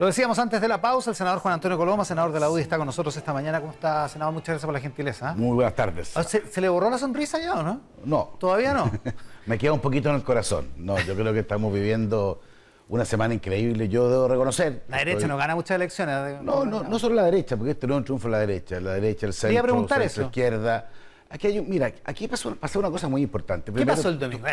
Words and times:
Lo 0.00 0.06
decíamos 0.06 0.38
antes 0.38 0.62
de 0.62 0.66
la 0.66 0.80
pausa, 0.80 1.10
el 1.10 1.16
senador 1.16 1.40
Juan 1.40 1.52
Antonio 1.52 1.76
Coloma, 1.76 2.06
senador 2.06 2.32
de 2.32 2.40
la 2.40 2.48
UDI, 2.48 2.62
está 2.62 2.78
con 2.78 2.86
nosotros 2.86 3.14
esta 3.18 3.34
mañana. 3.34 3.60
¿Cómo 3.60 3.72
está, 3.72 4.08
senador? 4.08 4.32
Muchas 4.32 4.48
gracias 4.48 4.64
por 4.64 4.72
la 4.72 4.80
gentileza. 4.80 5.34
Muy 5.34 5.56
buenas 5.56 5.74
tardes. 5.74 6.16
Ah, 6.16 6.24
¿Se, 6.24 6.58
le 6.58 6.70
borró 6.70 6.88
la 6.88 6.96
sonrisa 6.96 7.38
ya 7.38 7.52
o 7.52 7.62
no? 7.62 7.82
No. 8.06 8.30
¿Todavía 8.38 8.72
no? 8.72 8.90
Me 9.44 9.58
queda 9.58 9.74
un 9.74 9.80
poquito 9.80 10.08
en 10.08 10.14
el 10.14 10.22
corazón. 10.22 10.70
No, 10.78 10.98
yo 11.00 11.14
creo 11.14 11.34
que 11.34 11.40
estamos 11.40 11.70
viviendo 11.70 12.40
una 12.88 13.04
semana 13.04 13.34
increíble, 13.34 13.90
yo 13.90 14.08
debo 14.08 14.26
reconocer. 14.26 14.84
La 14.88 14.96
derecha 14.96 15.26
no 15.26 15.36
gana 15.36 15.54
muchas 15.54 15.74
elecciones. 15.74 16.40
No, 16.40 16.64
no, 16.64 16.82
no 16.82 16.98
solo 16.98 17.16
la 17.16 17.24
derecha, 17.24 17.58
porque 17.58 17.72
este 17.72 17.86
no 17.86 17.92
es 17.92 17.98
un 17.98 18.04
triunfo 18.04 18.28
de 18.28 18.32
la 18.32 18.38
derecha, 18.38 18.80
la 18.80 18.94
derecha, 18.94 19.26
el 19.26 19.34
centro, 19.34 19.62
preguntar 19.62 19.98
la 19.98 20.06
izquierda. 20.06 20.88
Aquí 21.28 21.46
hay 21.46 21.60
mira, 21.60 21.92
aquí 22.04 22.26
pasó, 22.26 22.56
una 22.76 22.90
cosa 22.90 23.06
muy 23.06 23.20
importante. 23.20 23.70
¿Qué 23.70 23.84
pasó 23.84 24.08
el 24.08 24.18
domingo? 24.18 24.46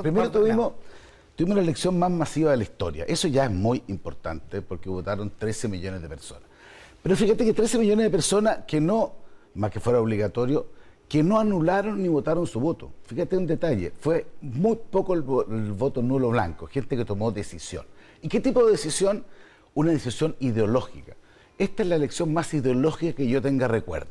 Primero 0.00 0.30
tuvimos 0.30 0.74
Tuvimos 1.36 1.56
la 1.56 1.62
elección 1.62 1.98
más 1.98 2.10
masiva 2.10 2.50
de 2.50 2.56
la 2.56 2.62
historia. 2.62 3.04
Eso 3.06 3.28
ya 3.28 3.44
es 3.44 3.50
muy 3.50 3.82
importante 3.88 4.62
porque 4.62 4.88
votaron 4.88 5.30
13 5.38 5.68
millones 5.68 6.00
de 6.00 6.08
personas. 6.08 6.44
Pero 7.02 7.14
fíjate 7.14 7.44
que 7.44 7.52
13 7.52 7.78
millones 7.78 8.04
de 8.04 8.10
personas 8.10 8.60
que 8.66 8.80
no, 8.80 9.12
más 9.54 9.70
que 9.70 9.78
fuera 9.78 10.00
obligatorio, 10.00 10.66
que 11.06 11.22
no 11.22 11.38
anularon 11.38 12.02
ni 12.02 12.08
votaron 12.08 12.46
su 12.46 12.58
voto. 12.58 12.90
Fíjate 13.04 13.36
un 13.36 13.46
detalle, 13.46 13.92
fue 14.00 14.26
muy 14.40 14.78
poco 14.90 15.12
el, 15.12 15.20
voto 15.20 16.00
nulo 16.00 16.30
blanco, 16.30 16.66
gente 16.68 16.96
que 16.96 17.04
tomó 17.04 17.30
decisión. 17.30 17.84
¿Y 18.22 18.28
qué 18.28 18.40
tipo 18.40 18.64
de 18.64 18.72
decisión? 18.72 19.24
Una 19.74 19.92
decisión 19.92 20.36
ideológica. 20.40 21.16
Esta 21.58 21.82
es 21.82 21.88
la 21.90 21.96
elección 21.96 22.32
más 22.32 22.52
ideológica 22.54 23.14
que 23.14 23.28
yo 23.28 23.42
tenga 23.42 23.68
recuerdo. 23.68 24.10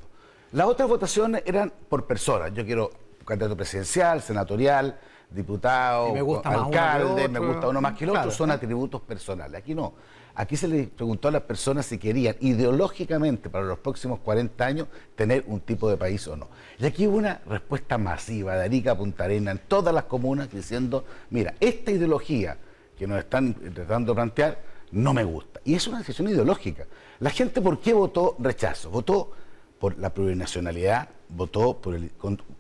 Las 0.52 0.68
otras 0.68 0.88
votaciones 0.88 1.42
eran 1.48 1.74
por 1.90 2.06
personas. 2.06 2.54
Yo 2.54 2.64
quiero 2.66 2.92
candidato 3.26 3.58
presidencial, 3.58 4.22
senatorial, 4.22 5.00
diputado, 5.30 6.14
alcalde, 6.44 7.28
me 7.28 7.40
gusta 7.40 7.68
uno 7.68 7.82
más 7.82 7.98
que 7.98 8.06
el 8.06 8.12
otro, 8.12 8.32
son 8.32 8.52
atributos 8.52 9.02
personales. 9.02 9.60
Aquí 9.60 9.74
no. 9.74 9.94
Aquí 10.38 10.58
se 10.58 10.68
le 10.68 10.88
preguntó 10.88 11.30
a 11.30 11.32
las 11.32 11.44
personas 11.44 11.86
si 11.86 11.98
querían 11.98 12.36
ideológicamente 12.42 13.50
para 13.50 13.64
los 13.64 13.80
próximos 13.80 14.20
40 14.20 14.66
años 14.66 14.88
tener 15.16 15.46
un 15.48 15.62
tipo 15.62 15.90
de 15.90 15.96
país 15.96 16.28
o 16.28 16.36
no. 16.36 16.50
Y 16.78 16.86
aquí 16.86 17.08
hubo 17.08 17.18
una 17.18 17.42
respuesta 17.46 17.98
masiva 17.98 18.56
de 18.56 18.66
Arica 18.66 18.92
a 18.92 18.98
Punta 18.98 19.24
Arena 19.24 19.52
en 19.52 19.60
todas 19.60 19.94
las 19.94 20.04
comunas 20.06 20.52
diciendo, 20.52 21.06
mira, 21.30 21.54
esta 21.62 21.92
ideología 21.92 22.58
que 22.98 23.08
nos 23.08 23.20
están 23.20 23.54
tratando 23.74 24.12
de 24.12 24.16
plantear 24.16 24.60
no 24.92 25.14
me 25.14 25.24
gusta. 25.24 25.62
Y 25.64 25.76
es 25.76 25.88
una 25.88 26.00
decisión 26.00 26.28
ideológica. 26.28 26.86
La 27.20 27.30
gente, 27.30 27.62
¿por 27.62 27.80
qué 27.80 27.94
votó 27.94 28.36
rechazo? 28.40 28.90
Votó 28.90 29.32
por 29.80 29.98
la 29.98 30.14
plurinacionalidad, 30.14 31.10
votó 31.30 31.82
por 31.82 31.96
el, 31.96 32.12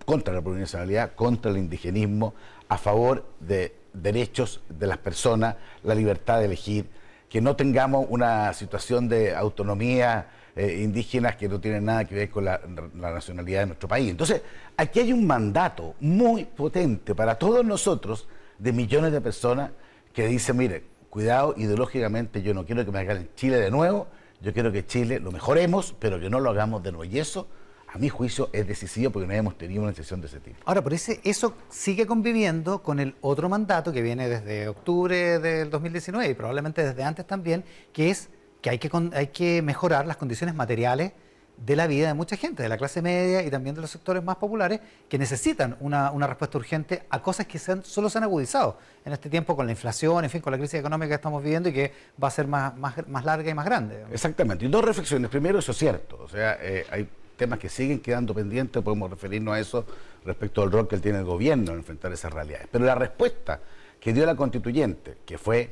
contra 0.05 0.33
la 0.33 0.41
plurinacionalidad, 0.41 1.13
contra 1.15 1.51
el 1.51 1.57
indigenismo, 1.57 2.33
a 2.67 2.77
favor 2.77 3.25
de 3.39 3.75
derechos 3.93 4.61
de 4.69 4.87
las 4.87 4.97
personas, 4.97 5.55
la 5.83 5.95
libertad 5.95 6.39
de 6.39 6.45
elegir, 6.45 6.89
que 7.29 7.41
no 7.41 7.55
tengamos 7.55 8.05
una 8.09 8.53
situación 8.53 9.07
de 9.07 9.35
autonomía 9.35 10.29
eh, 10.55 10.79
indígena 10.83 11.35
que 11.35 11.49
no 11.49 11.59
tiene 11.59 11.81
nada 11.81 12.05
que 12.05 12.15
ver 12.15 12.29
con 12.29 12.45
la, 12.45 12.61
nacionalidad 12.93 13.61
de 13.61 13.65
nuestro 13.65 13.89
país. 13.89 14.09
Entonces, 14.09 14.41
aquí 14.77 15.01
hay 15.01 15.11
un 15.11 15.27
mandato 15.27 15.95
muy 15.99 16.45
potente 16.45 17.13
para 17.13 17.37
todos 17.37 17.65
nosotros 17.65 18.27
de 18.57 18.71
millones 18.71 19.11
de 19.11 19.19
personas 19.19 19.71
que 20.13 20.27
dicen, 20.27 20.55
mire, 20.55 20.83
cuidado, 21.09 21.53
ideológicamente 21.57 22.41
yo 22.41 22.53
no 22.53 22.65
quiero 22.65 22.85
que 22.85 22.91
me 22.91 22.99
hagan 22.99 23.27
Chile 23.35 23.57
de 23.57 23.69
nuevo, 23.69 24.07
yo 24.41 24.53
quiero 24.53 24.71
que 24.71 24.85
Chile 24.85 25.19
lo 25.19 25.31
mejoremos, 25.31 25.95
pero 25.99 26.19
que 26.19 26.29
no 26.29 26.39
lo 26.39 26.49
hagamos 26.49 26.83
de 26.83 26.91
nuevo. 26.91 27.05
Y 27.05 27.19
eso 27.19 27.47
a 27.87 27.97
mi 27.97 28.09
juicio, 28.09 28.49
es 28.51 28.67
decisivo 28.67 29.09
porque 29.09 29.27
no 29.27 29.33
hemos 29.33 29.57
tenido 29.57 29.81
una 29.83 29.93
sesión 29.93 30.19
de 30.19 30.27
ese 30.27 30.41
tipo. 30.41 30.57
Ahora, 30.65 30.83
por 30.83 30.93
ese, 30.93 31.21
eso 31.23 31.53
sigue 31.69 32.05
conviviendo 32.05 32.83
con 32.83 32.99
el 32.99 33.15
otro 33.21 33.47
mandato 33.47 33.93
que 33.93 34.01
viene 34.01 34.27
desde 34.27 34.67
octubre 34.67 35.39
del 35.39 35.69
2019 35.69 36.29
y 36.29 36.33
probablemente 36.33 36.83
desde 36.83 37.03
antes 37.03 37.25
también, 37.25 37.63
que 37.93 38.09
es 38.09 38.29
que 38.61 38.69
hay 38.69 38.79
que, 38.79 38.89
hay 39.13 39.27
que 39.27 39.61
mejorar 39.61 40.07
las 40.07 40.17
condiciones 40.17 40.55
materiales 40.55 41.13
de 41.57 41.75
la 41.75 41.87
vida 41.87 42.07
de 42.07 42.13
mucha 42.13 42.35
gente, 42.35 42.63
de 42.63 42.69
la 42.69 42.77
clase 42.77 43.01
media 43.01 43.41
y 43.43 43.49
también 43.49 43.75
de 43.75 43.81
los 43.81 43.89
sectores 43.89 44.23
más 44.23 44.35
populares, 44.37 44.81
que 45.07 45.17
necesitan 45.17 45.77
una, 45.79 46.11
respuesta 46.27 46.57
urgente 46.57 47.03
a 47.09 47.21
cosas 47.21 47.47
que 47.47 47.59
solo 47.59 48.09
se 48.09 48.17
han 48.17 48.23
agudizado 48.23 48.77
en 49.05 49.13
este 49.13 49.29
tiempo 49.29 49.55
con 49.55 49.65
la 49.65 49.71
inflación, 49.71 50.23
en 50.23 50.29
fin, 50.29 50.41
con 50.41 50.51
la 50.51 50.57
crisis 50.57 50.79
económica 50.79 51.09
que 51.09 51.15
estamos 51.15 51.41
viviendo 51.41 51.69
y 51.69 51.73
que 51.73 51.93
va 52.21 52.27
a 52.27 52.31
ser 52.31 52.47
más, 52.47 52.77
más, 52.77 53.25
larga 53.25 53.49
y 53.49 53.53
más 53.53 53.65
grande. 53.65 54.03
Exactamente. 54.11 54.65
Y 54.65 54.67
dos 54.67 54.83
reflexiones. 54.83 55.29
Primero, 55.29 55.59
eso 55.59 55.71
es 55.71 55.77
cierto. 55.77 56.19
O 56.21 56.27
sea, 56.27 56.57
eh, 56.61 56.85
hay 56.91 57.07
temas 57.37 57.59
que 57.59 57.69
siguen 57.69 57.99
quedando 57.99 58.33
pendientes, 58.33 58.81
podemos 58.81 59.09
referirnos 59.09 59.55
a 59.55 59.59
eso 59.59 59.85
respecto 60.25 60.61
al 60.61 60.71
rol 60.71 60.87
que 60.87 60.97
tiene 60.97 61.19
el 61.19 61.25
gobierno 61.25 61.71
en 61.71 61.79
enfrentar 61.79 62.11
esas 62.11 62.33
realidades. 62.33 62.67
Pero 62.71 62.85
la 62.85 62.95
respuesta 62.95 63.59
que 63.99 64.13
dio 64.13 64.25
la 64.25 64.35
constituyente, 64.35 65.17
que 65.25 65.37
fue 65.37 65.69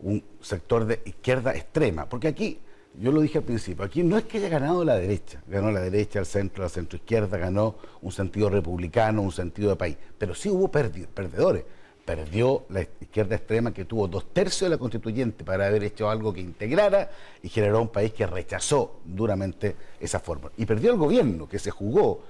un 0.00 0.22
sector 0.40 0.84
de 0.84 1.00
izquierda 1.04 1.54
extrema, 1.54 2.06
porque 2.08 2.28
aquí, 2.28 2.60
yo 3.00 3.12
lo 3.12 3.20
dije 3.20 3.38
al 3.38 3.44
principio, 3.44 3.84
aquí 3.84 4.02
no 4.02 4.16
es 4.16 4.24
que 4.24 4.38
haya 4.38 4.48
ganado 4.48 4.84
la 4.84 4.96
derecha, 4.96 5.42
ganó 5.46 5.70
la 5.70 5.80
derecha, 5.80 6.20
el 6.20 6.26
centro, 6.26 6.62
la 6.62 6.68
centroizquierda, 6.68 7.36
ganó 7.38 7.76
un 8.02 8.12
sentido 8.12 8.48
republicano, 8.50 9.22
un 9.22 9.32
sentido 9.32 9.70
de 9.70 9.76
país, 9.76 9.96
pero 10.18 10.34
sí 10.34 10.48
hubo 10.48 10.70
perdedores 10.70 11.64
perdió 12.04 12.64
la 12.68 12.82
izquierda 12.82 13.36
extrema 13.36 13.72
que 13.72 13.84
tuvo 13.84 14.06
dos 14.08 14.32
tercios 14.32 14.68
de 14.68 14.76
la 14.76 14.78
constituyente 14.78 15.44
para 15.44 15.66
haber 15.66 15.84
hecho 15.84 16.10
algo 16.10 16.32
que 16.32 16.40
integrara 16.40 17.10
y 17.42 17.48
generó 17.48 17.80
un 17.80 17.88
país 17.88 18.12
que 18.12 18.26
rechazó 18.26 19.00
duramente 19.04 19.74
esa 19.98 20.20
fórmula. 20.20 20.52
Y 20.56 20.66
perdió 20.66 20.92
el 20.92 20.98
gobierno, 20.98 21.48
que 21.48 21.58
se 21.58 21.70
jugó 21.70 22.22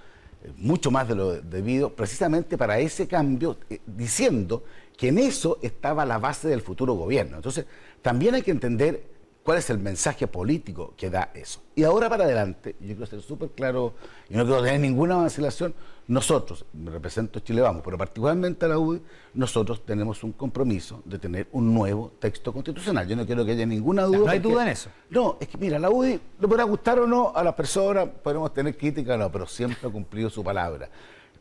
eh, 0.43 0.53
mucho 0.57 0.91
más 0.91 1.09
de 1.09 1.15
lo 1.17 1.41
debido 1.41 1.91
precisamente 1.91 2.57
para 2.57 2.79
ese 2.79 3.09
cambio, 3.09 3.59
eh, 3.69 3.81
diciendo 3.87 4.63
que 4.97 5.09
en 5.09 5.19
eso 5.19 5.59
estaba 5.61 6.07
la 6.07 6.19
base 6.19 6.49
del 6.49 6.61
futuro 6.61 6.95
gobierno. 6.95 7.37
Entonces, 7.37 7.67
también 8.01 8.35
hay 8.35 8.43
que 8.43 8.53
entender 8.53 9.14
cuál 9.45 9.59
es 9.59 9.71
el 9.71 9.79
mensaje 9.79 10.27
político 10.27 10.95
que 10.97 11.11
da 11.11 11.31
eso. 11.35 11.61
Y 11.77 11.85
ahora 11.85 12.09
para 12.09 12.25
adelante, 12.25 12.75
yo 12.81 12.97
quiero 12.97 13.07
ser 13.07 13.21
súper 13.21 13.51
claro 13.51 13.95
y 14.29 14.35
no 14.35 14.45
quiero 14.45 14.63
tener 14.63 14.81
ninguna 14.81 15.17
vacilación, 15.17 15.75
nosotros, 16.07 16.67
me 16.73 16.91
represento 16.91 17.41
Chile 17.41 17.63
Vamos, 17.63 17.83
pero 17.85 17.97
particularmente 17.97 18.67
a 18.67 18.69
la 18.69 18.79
UDI, 18.79 19.01
nosotros 19.35 19.85
tenemos 19.87 20.23
un 20.23 20.33
compromiso 20.33 21.03
de 21.05 21.19
tener 21.19 21.49
un 21.53 21.73
nuevo 21.73 22.13
texto 22.19 22.53
constitucional. 22.53 23.07
Yo 23.07 23.17
no 23.17 23.25
quiero 23.25 23.45
que 23.45 23.53
haya 23.53 23.65
ninguna 23.65 24.05
duda. 24.05 24.19
No, 24.19 24.29
hay 24.29 24.39
duda 24.39 24.63
en 24.65 24.69
eso. 24.69 24.91
No, 25.09 25.39
es 25.41 25.49
que 25.49 25.57
mira, 25.57 25.79
la 25.79 25.91
UDI 25.91 26.21
le 26.41 26.49
podrá 26.49 26.65
gustar 26.65 26.99
o 26.99 27.07
no 27.07 27.33
a 27.35 27.43
las 27.43 27.55
personas, 27.55 28.09
podemos 28.23 28.53
tener 28.53 28.77
crítica 28.77 29.15
o 29.15 29.19
no, 29.19 29.33
pero 29.33 29.47
siempre 29.47 29.89
ha 29.89 29.91
cumplido 29.91 30.29
su 30.29 30.45
palabra. 30.45 30.91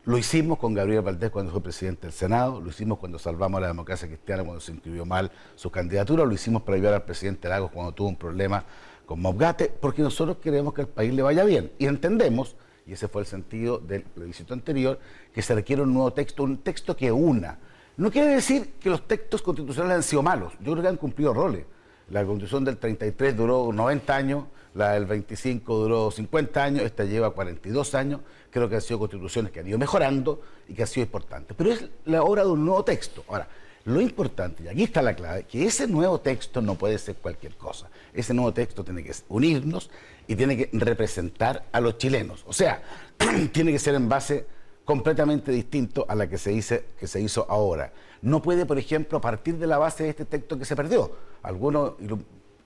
Lo 0.06 0.18
hicimos 0.18 0.58
con 0.58 0.74
Gabriel 0.74 1.00
Valdés 1.00 1.30
cuando 1.30 1.50
fue 1.50 1.62
presidente 1.62 2.02
del 2.02 2.12
Senado, 2.12 2.60
lo 2.60 2.68
hicimos 2.68 2.98
cuando 2.98 3.18
salvamos 3.18 3.56
a 3.56 3.62
la 3.62 3.68
democracia 3.68 4.06
cristiana 4.06 4.44
cuando 4.44 4.60
se 4.60 4.70
inscribió 4.70 5.06
mal 5.06 5.32
su 5.54 5.70
candidatura, 5.70 6.26
lo 6.26 6.32
hicimos 6.34 6.60
para 6.60 6.76
ayudar 6.76 6.92
al 6.92 7.04
presidente 7.04 7.48
Lagos 7.48 7.70
cuando 7.70 7.92
tuvo 7.92 8.08
un 8.08 8.16
problema 8.16 8.66
con 9.06 9.22
Mobgate, 9.22 9.72
porque 9.80 10.02
nosotros 10.02 10.36
queremos 10.42 10.74
que 10.74 10.82
el 10.82 10.88
país 10.88 11.14
le 11.14 11.22
vaya 11.22 11.42
bien 11.44 11.72
y 11.78 11.86
entendemos, 11.86 12.54
y 12.86 12.92
ese 12.92 13.08
fue 13.08 13.22
el 13.22 13.26
sentido 13.26 13.78
del 13.78 14.02
plebiscito 14.02 14.52
anterior, 14.52 14.98
que 15.32 15.40
se 15.40 15.54
requiere 15.54 15.80
un 15.80 15.94
nuevo 15.94 16.12
texto, 16.12 16.42
un 16.42 16.58
texto 16.58 16.94
que 16.94 17.10
una. 17.10 17.58
No 17.96 18.10
quiere 18.10 18.34
decir 18.34 18.74
que 18.78 18.90
los 18.90 19.08
textos 19.08 19.40
constitucionales 19.40 19.96
han 19.96 20.02
sido 20.02 20.22
malos, 20.22 20.52
yo 20.60 20.72
creo 20.72 20.82
que 20.82 20.88
han 20.88 20.98
cumplido 20.98 21.32
roles. 21.32 21.64
La 22.10 22.22
constitución 22.26 22.62
del 22.62 22.76
33 22.76 23.34
duró 23.34 23.72
90 23.72 24.14
años, 24.14 24.44
la 24.74 24.92
del 24.92 25.06
25 25.06 25.76
duró 25.76 26.10
50 26.10 26.62
años, 26.62 26.82
esta 26.82 27.04
lleva 27.04 27.30
42 27.30 27.94
años. 27.94 28.20
Creo 28.50 28.68
que 28.68 28.76
han 28.76 28.82
sido 28.82 28.98
constituciones 28.98 29.52
que 29.52 29.60
han 29.60 29.68
ido 29.68 29.78
mejorando 29.78 30.40
y 30.68 30.74
que 30.74 30.82
han 30.82 30.88
sido 30.88 31.04
importantes. 31.04 31.56
Pero 31.56 31.72
es 31.72 31.88
la 32.04 32.22
hora 32.22 32.42
de 32.44 32.50
un 32.50 32.64
nuevo 32.64 32.84
texto. 32.84 33.24
Ahora, 33.28 33.48
lo 33.84 34.00
importante, 34.00 34.64
y 34.64 34.68
aquí 34.68 34.82
está 34.82 35.02
la 35.02 35.14
clave, 35.14 35.44
que 35.44 35.64
ese 35.64 35.86
nuevo 35.86 36.20
texto 36.20 36.60
no 36.60 36.74
puede 36.74 36.98
ser 36.98 37.16
cualquier 37.16 37.54
cosa. 37.56 37.88
Ese 38.12 38.34
nuevo 38.34 38.52
texto 38.52 38.82
tiene 38.82 39.04
que 39.04 39.12
unirnos 39.28 39.90
y 40.26 40.34
tiene 40.34 40.56
que 40.56 40.70
representar 40.72 41.64
a 41.70 41.80
los 41.80 41.98
chilenos. 41.98 42.44
O 42.46 42.52
sea, 42.52 42.82
tiene 43.52 43.72
que 43.72 43.78
ser 43.78 43.94
en 43.94 44.08
base 44.08 44.46
completamente 44.84 45.52
distinto 45.52 46.04
a 46.08 46.14
la 46.14 46.28
que 46.28 46.38
se, 46.38 46.50
dice, 46.50 46.84
que 46.98 47.06
se 47.06 47.20
hizo 47.20 47.46
ahora. 47.48 47.92
No 48.22 48.42
puede, 48.42 48.66
por 48.66 48.78
ejemplo, 48.78 49.20
partir 49.20 49.58
de 49.58 49.66
la 49.66 49.78
base 49.78 50.04
de 50.04 50.10
este 50.10 50.24
texto 50.24 50.58
que 50.58 50.64
se 50.64 50.74
perdió. 50.74 51.12
Algunos 51.42 51.92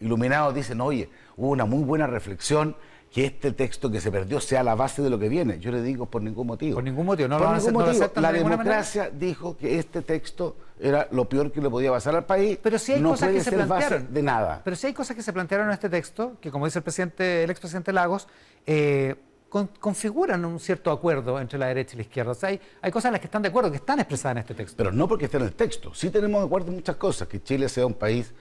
iluminados 0.00 0.54
dicen, 0.54 0.80
oye, 0.80 1.08
hubo 1.36 1.50
una 1.50 1.64
muy 1.64 1.84
buena 1.84 2.06
reflexión 2.06 2.76
que 3.12 3.24
este 3.24 3.52
texto 3.52 3.90
que 3.90 4.00
se 4.00 4.10
perdió 4.10 4.40
sea 4.40 4.62
la 4.62 4.74
base 4.74 5.02
de 5.02 5.10
lo 5.10 5.18
que 5.18 5.28
viene. 5.28 5.58
Yo 5.58 5.72
le 5.72 5.82
digo 5.82 6.06
por 6.06 6.22
ningún 6.22 6.46
motivo. 6.46 6.74
Por 6.74 6.84
ningún 6.84 7.06
motivo, 7.06 7.28
no 7.28 7.38
por 7.38 7.56
ningún 7.56 7.72
motivo. 7.72 8.10
la 8.16 8.32
democracia 8.32 9.10
dijo 9.10 9.56
que 9.56 9.78
este 9.78 10.02
texto 10.02 10.56
era 10.78 11.08
lo 11.10 11.28
peor 11.28 11.50
que 11.50 11.60
le 11.60 11.70
podía 11.70 11.90
pasar 11.90 12.14
al 12.14 12.26
país. 12.26 12.58
Pero 12.62 12.78
si 12.78 12.92
hay 12.92 13.02
cosas 13.02 13.30
que 13.30 13.40
se 13.40 13.52
plantearon 13.52 14.12
de 14.12 14.22
nada. 14.22 14.60
Pero 14.62 14.76
si 14.76 14.86
hay 14.88 14.92
cosas 14.92 15.16
que 15.16 15.22
se 15.22 15.32
plantearon 15.32 15.68
en 15.68 15.72
este 15.72 15.88
texto, 15.88 16.36
que 16.40 16.50
como 16.50 16.66
dice 16.66 16.80
el 16.80 16.82
presidente, 16.82 17.44
el 17.44 17.50
expresidente 17.50 17.92
Lagos, 17.92 18.28
eh, 18.66 19.16
configuran 19.48 20.44
un 20.44 20.60
cierto 20.60 20.90
acuerdo 20.90 21.40
entre 21.40 21.58
la 21.58 21.68
derecha 21.68 21.94
y 21.94 21.96
la 21.96 22.02
izquierda. 22.02 22.32
O 22.32 22.34
sea, 22.34 22.50
hay, 22.50 22.60
hay, 22.82 22.90
cosas 22.92 23.06
en 23.06 23.12
las 23.12 23.20
que 23.20 23.26
están 23.26 23.40
de 23.40 23.48
acuerdo, 23.48 23.70
que 23.70 23.78
están 23.78 23.98
expresadas 23.98 24.36
en 24.36 24.38
este 24.42 24.54
texto. 24.54 24.76
Pero 24.76 24.92
no 24.92 25.08
porque 25.08 25.24
esté 25.24 25.38
en 25.38 25.44
el 25.44 25.54
texto. 25.54 25.94
Sí 25.94 26.10
tenemos 26.10 26.42
de 26.42 26.46
acuerdo 26.46 26.68
en 26.68 26.74
muchas 26.74 26.96
cosas, 26.96 27.26
que 27.26 27.42
Chile 27.42 27.68
sea 27.70 27.86
un 27.86 27.94
país 27.94 28.34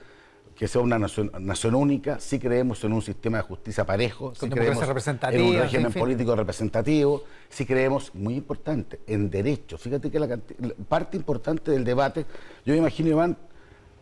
que 0.58 0.66
sea 0.66 0.80
una 0.80 0.98
nación, 0.98 1.30
nación 1.38 1.76
única, 1.76 2.18
sí 2.18 2.40
creemos 2.40 2.82
en 2.82 2.92
un 2.92 3.00
sistema 3.00 3.38
de 3.38 3.44
justicia 3.44 3.86
parejo, 3.86 4.34
sí 4.34 4.50
creemos 4.50 4.82
en 4.82 5.40
un 5.40 5.56
régimen 5.56 5.92
político 5.92 6.34
representativo, 6.34 7.22
sí 7.48 7.64
creemos, 7.64 8.12
muy 8.12 8.34
importante, 8.34 8.98
en 9.06 9.30
derechos. 9.30 9.80
Fíjate 9.80 10.10
que 10.10 10.18
la 10.18 10.36
parte 10.88 11.16
importante 11.16 11.70
del 11.70 11.84
debate, 11.84 12.26
yo 12.66 12.72
me 12.72 12.78
imagino, 12.78 13.08
Iván, 13.08 13.36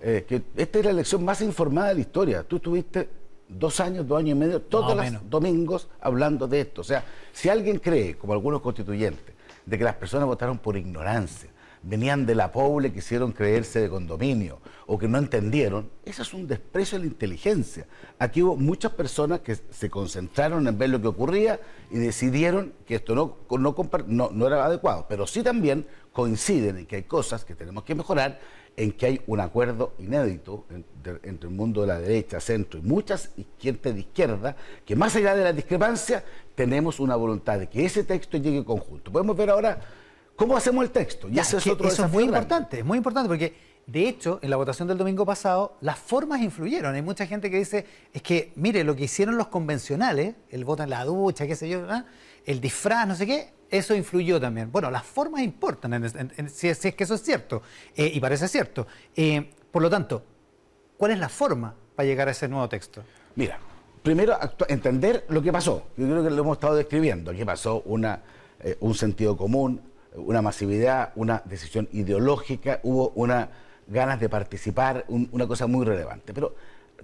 eh, 0.00 0.24
que 0.26 0.44
esta 0.56 0.78
es 0.78 0.84
la 0.86 0.92
elección 0.92 1.22
más 1.22 1.42
informada 1.42 1.88
de 1.88 1.94
la 1.96 2.00
historia. 2.00 2.42
Tú 2.42 2.58
tuviste 2.58 3.06
dos 3.46 3.78
años, 3.80 4.08
dos 4.08 4.18
años 4.18 4.30
y 4.30 4.38
medio, 4.38 4.62
todos 4.62 4.96
los 4.96 5.28
domingos 5.28 5.88
hablando 6.00 6.48
de 6.48 6.62
esto. 6.62 6.80
O 6.80 6.84
sea, 6.84 7.04
si 7.34 7.50
alguien 7.50 7.80
cree, 7.80 8.16
como 8.16 8.32
algunos 8.32 8.62
constituyentes, 8.62 9.34
de 9.66 9.76
que 9.76 9.84
las 9.84 9.96
personas 9.96 10.26
votaron 10.26 10.56
por 10.56 10.78
ignorancia, 10.78 11.50
venían 11.86 12.26
de 12.26 12.34
la 12.34 12.50
pobre, 12.50 12.92
quisieron 12.92 13.32
creerse 13.32 13.80
de 13.80 13.88
condominio 13.88 14.58
o 14.86 14.98
que 14.98 15.08
no 15.08 15.18
entendieron, 15.18 15.88
eso 16.04 16.22
es 16.22 16.34
un 16.34 16.46
desprecio 16.46 16.98
a 16.98 17.00
la 17.00 17.06
inteligencia. 17.06 17.86
Aquí 18.18 18.42
hubo 18.42 18.56
muchas 18.56 18.92
personas 18.92 19.40
que 19.40 19.56
se 19.56 19.88
concentraron 19.88 20.66
en 20.66 20.76
ver 20.78 20.90
lo 20.90 21.00
que 21.00 21.08
ocurría 21.08 21.60
y 21.90 21.98
decidieron 21.98 22.72
que 22.86 22.96
esto 22.96 23.14
no, 23.14 23.36
no, 23.48 24.46
era 24.46 24.64
adecuado, 24.64 25.06
pero 25.08 25.26
sí 25.26 25.42
también 25.42 25.86
coinciden 26.12 26.78
en 26.78 26.86
que 26.86 26.96
hay 26.96 27.02
cosas 27.04 27.44
que 27.44 27.54
tenemos 27.54 27.84
que 27.84 27.94
mejorar 27.94 28.40
en 28.76 28.92
que 28.92 29.06
hay 29.06 29.20
un 29.26 29.40
acuerdo 29.40 29.94
inédito 29.98 30.66
entre, 30.70 31.48
el 31.48 31.54
mundo 31.54 31.80
de 31.80 31.86
la 31.86 31.98
derecha, 31.98 32.40
centro 32.40 32.78
y 32.78 32.82
muchas 32.82 33.30
gente 33.58 33.92
de 33.92 34.00
izquierda, 34.00 34.56
que 34.84 34.94
más 34.94 35.16
allá 35.16 35.34
de 35.34 35.44
la 35.44 35.52
discrepancia, 35.52 36.24
tenemos 36.54 37.00
una 37.00 37.16
voluntad 37.16 37.58
de 37.58 37.68
que 37.68 37.84
ese 37.84 38.04
texto 38.04 38.36
llegue 38.36 38.64
conjunto. 38.64 39.10
Podemos 39.10 39.36
ver 39.36 39.50
ahora 39.50 39.80
cómo 40.36 40.56
hacemos 40.56 40.84
el 40.84 40.90
texto. 40.90 41.28
Y 41.28 41.38
ese 41.38 41.56
es 41.56 41.66
otro 41.66 41.88
eso 41.88 42.04
es 42.04 42.12
muy 42.12 42.24
importante, 42.24 42.78
es 42.80 42.84
muy 42.84 42.98
importante 42.98 43.28
porque 43.28 43.66
de 43.86 44.08
hecho, 44.08 44.40
en 44.42 44.50
la 44.50 44.56
votación 44.56 44.88
del 44.88 44.98
domingo 44.98 45.24
pasado, 45.24 45.76
las 45.80 45.96
formas 45.96 46.40
influyeron. 46.40 46.92
Hay 46.96 47.02
mucha 47.02 47.24
gente 47.24 47.50
que 47.50 47.58
dice, 47.58 47.86
es 48.12 48.20
que, 48.20 48.52
mire, 48.56 48.82
lo 48.82 48.96
que 48.96 49.04
hicieron 49.04 49.36
los 49.38 49.46
convencionales, 49.46 50.34
el 50.50 50.64
voto 50.64 50.82
en 50.82 50.90
la 50.90 51.04
ducha, 51.04 51.46
qué 51.46 51.54
sé 51.54 51.68
yo, 51.68 51.86
¿ah? 51.88 52.04
el 52.44 52.60
disfraz, 52.60 53.06
no 53.06 53.14
sé 53.14 53.26
qué, 53.26 53.52
eso 53.70 53.94
influyó 53.94 54.40
también. 54.40 54.72
Bueno, 54.72 54.90
las 54.90 55.04
formas 55.04 55.42
importan, 55.42 56.02
si, 56.48 56.68
es, 56.68 56.80
que 56.80 57.04
eso 57.04 57.14
es 57.14 57.22
cierto, 57.22 57.62
eh, 57.94 58.10
y 58.12 58.18
parece 58.18 58.48
cierto. 58.48 58.88
Eh, 59.14 59.50
por 59.70 59.82
lo 59.82 59.88
tanto, 59.88 60.24
¿cuál 60.96 61.12
es 61.12 61.18
la 61.20 61.28
forma 61.28 61.72
para 61.94 62.08
llegar 62.08 62.26
a 62.26 62.32
ese 62.32 62.48
nuevo 62.48 62.68
texto? 62.68 63.04
Mira, 63.36 63.56
primero 64.02 64.36
entender 64.68 65.26
lo 65.28 65.40
que 65.42 65.52
pasó. 65.52 65.88
Yo 65.96 66.06
creo 66.06 66.24
que 66.24 66.30
lo 66.30 66.42
hemos 66.42 66.56
estado 66.56 66.74
describiendo. 66.74 67.30
Aquí 67.30 67.44
pasó 67.44 67.82
una, 67.86 68.20
eh, 68.60 68.76
un 68.80 68.94
sentido 68.94 69.36
común, 69.36 69.80
una 70.16 70.42
masividad, 70.42 71.12
una 71.14 71.42
decisión 71.44 71.88
ideológica, 71.92 72.80
hubo 72.82 73.10
una 73.10 73.50
ganas 73.88 74.18
de 74.18 74.28
participar, 74.28 75.04
una 75.08 75.46
cosa 75.46 75.66
muy 75.66 75.84
relevante. 75.84 76.34
Pero 76.34 76.54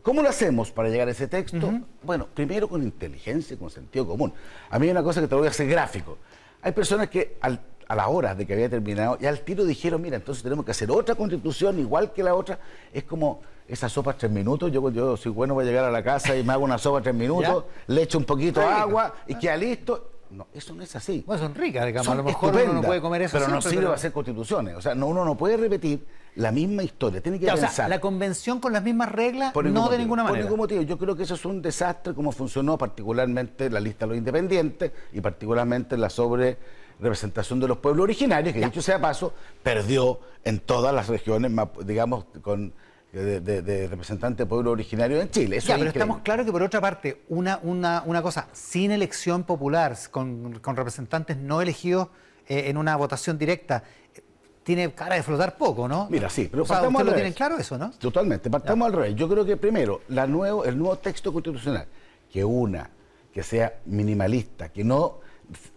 ¿Cómo 0.02 0.22
lo 0.22 0.28
hacemos 0.28 0.70
para 0.70 0.88
llegar 0.88 1.08
a 1.08 1.10
ese 1.10 1.28
texto? 1.28 1.70
Bueno, 2.02 2.26
primero 2.32 2.68
con 2.68 2.82
inteligencia 2.82 3.54
y 3.54 3.56
con 3.58 3.70
sentido 3.70 4.06
común. 4.06 4.32
A 4.70 4.78
mí 4.78 4.86
hay 4.86 4.92
una 4.92 5.02
cosa 5.02 5.20
que 5.20 5.28
te 5.28 5.34
voy 5.34 5.46
a 5.46 5.50
hacer 5.50 5.68
gráfico. 5.68 6.18
Hay 6.62 6.72
personas 6.72 7.10
que 7.10 7.36
a 7.40 7.94
la 7.94 8.08
hora 8.08 8.34
de 8.34 8.46
que 8.46 8.54
había 8.54 8.70
terminado, 8.70 9.18
ya 9.18 9.28
al 9.28 9.40
tiro 9.40 9.64
dijeron, 9.64 10.00
mira, 10.00 10.16
entonces 10.16 10.42
tenemos 10.42 10.64
que 10.64 10.70
hacer 10.70 10.90
otra 10.90 11.14
constitución 11.14 11.78
igual 11.78 12.12
que 12.12 12.22
la 12.22 12.34
otra. 12.34 12.58
Es 12.92 13.04
como 13.04 13.42
esa 13.68 13.88
sopa 13.88 14.14
tres 14.14 14.30
minutos, 14.30 14.72
yo, 14.72 14.90
yo 14.90 15.16
soy 15.16 15.30
bueno 15.30 15.54
voy 15.54 15.64
a 15.64 15.68
llegar 15.68 15.84
a 15.84 15.90
la 15.90 16.02
casa 16.02 16.34
y 16.34 16.42
me 16.42 16.52
hago 16.52 16.64
una 16.64 16.78
sopa 16.78 17.02
tres 17.02 17.14
minutos, 17.26 17.64
le 17.86 18.02
echo 18.02 18.18
un 18.18 18.24
poquito 18.24 18.60
de 18.60 18.66
agua 18.66 19.14
y 19.26 19.34
queda 19.34 19.56
listo. 19.56 20.11
No, 20.32 20.46
eso 20.54 20.74
no 20.74 20.82
es 20.82 20.96
así. 20.96 21.22
Bueno, 21.26 21.42
son 21.42 21.54
ricas, 21.54 21.84
digamos. 21.84 22.08
a 22.08 22.14
lo 22.14 22.24
mejor 22.24 22.54
uno 22.54 22.72
no 22.72 22.82
puede 22.82 23.00
comer 23.02 23.22
eso 23.22 23.38
Pero 23.38 23.50
no 23.50 23.60
sirve 23.60 23.82
para 23.82 23.94
hacer 23.96 24.12
constituciones. 24.12 24.74
O 24.76 24.80
sea, 24.80 24.94
uno 24.94 25.24
no 25.24 25.36
puede 25.36 25.58
repetir 25.58 26.06
la 26.36 26.50
misma 26.50 26.82
historia. 26.82 27.20
Tiene 27.20 27.38
que 27.38 27.46
pensar. 27.46 27.68
O 27.68 27.72
sea, 27.72 27.88
la 27.88 28.00
convención 28.00 28.58
con 28.58 28.72
las 28.72 28.82
mismas 28.82 29.12
reglas, 29.12 29.54
no 29.54 29.88
de 29.90 29.98
ninguna 29.98 30.22
manera. 30.24 30.40
Por 30.40 30.44
ningún 30.44 30.58
motivo. 30.58 30.82
Yo 30.82 30.96
creo 30.96 31.14
que 31.14 31.24
eso 31.24 31.34
es 31.34 31.44
un 31.44 31.60
desastre, 31.60 32.14
como 32.14 32.32
funcionó 32.32 32.78
particularmente 32.78 33.68
la 33.68 33.80
lista 33.80 34.06
de 34.06 34.10
los 34.10 34.18
independientes 34.18 34.92
y 35.12 35.20
particularmente 35.20 35.98
la 35.98 36.08
sobre 36.08 36.56
representación 36.98 37.60
de 37.60 37.68
los 37.68 37.78
pueblos 37.78 38.04
originarios, 38.04 38.54
que 38.54 38.64
dicho 38.64 38.80
sea 38.80 39.00
paso, 39.00 39.34
perdió 39.62 40.20
en 40.44 40.60
todas 40.60 40.94
las 40.94 41.08
regiones, 41.08 41.52
digamos, 41.84 42.24
con 42.40 42.72
de, 43.12 43.88
representante 43.88 44.44
de 44.44 44.46
pueblo 44.46 44.70
originario 44.70 45.20
en 45.20 45.30
Chile. 45.30 45.58
Eso 45.58 45.74
pero 45.76 45.88
estamos 45.88 46.20
claros 46.20 46.46
que 46.46 46.52
por 46.52 46.62
otra 46.62 46.80
parte, 46.80 47.22
una, 47.28 47.60
una, 47.62 48.02
una 48.06 48.22
cosa, 48.22 48.48
sin 48.52 48.90
elección 48.90 49.44
popular, 49.44 49.96
con, 50.10 50.60
representantes 50.64 51.36
no 51.36 51.60
elegidos 51.60 52.08
eh, 52.48 52.64
en 52.68 52.76
una 52.76 52.96
votación 52.96 53.36
directa, 53.36 53.84
tiene 54.62 54.92
cara 54.92 55.16
de 55.16 55.22
flotar 55.22 55.56
poco, 55.56 55.88
¿no? 55.88 56.06
Mira, 56.08 56.30
sí, 56.30 56.48
pero 56.50 56.64
partamos 56.64 57.04
lo 57.04 57.12
tienen 57.12 57.32
claro 57.32 57.58
eso, 57.58 57.76
¿no? 57.76 57.90
Totalmente, 57.90 58.48
partamos 58.48 58.86
al 58.86 58.92
revés. 58.92 59.14
Yo 59.16 59.28
creo 59.28 59.44
que 59.44 59.56
primero, 59.56 60.02
la 60.08 60.26
nuevo, 60.26 60.64
el 60.64 60.78
nuevo 60.78 60.96
texto 60.96 61.32
constitucional, 61.32 61.86
que 62.30 62.44
una, 62.44 62.88
que 63.32 63.42
sea 63.42 63.80
minimalista, 63.86 64.70
que 64.70 64.84
no, 64.84 65.18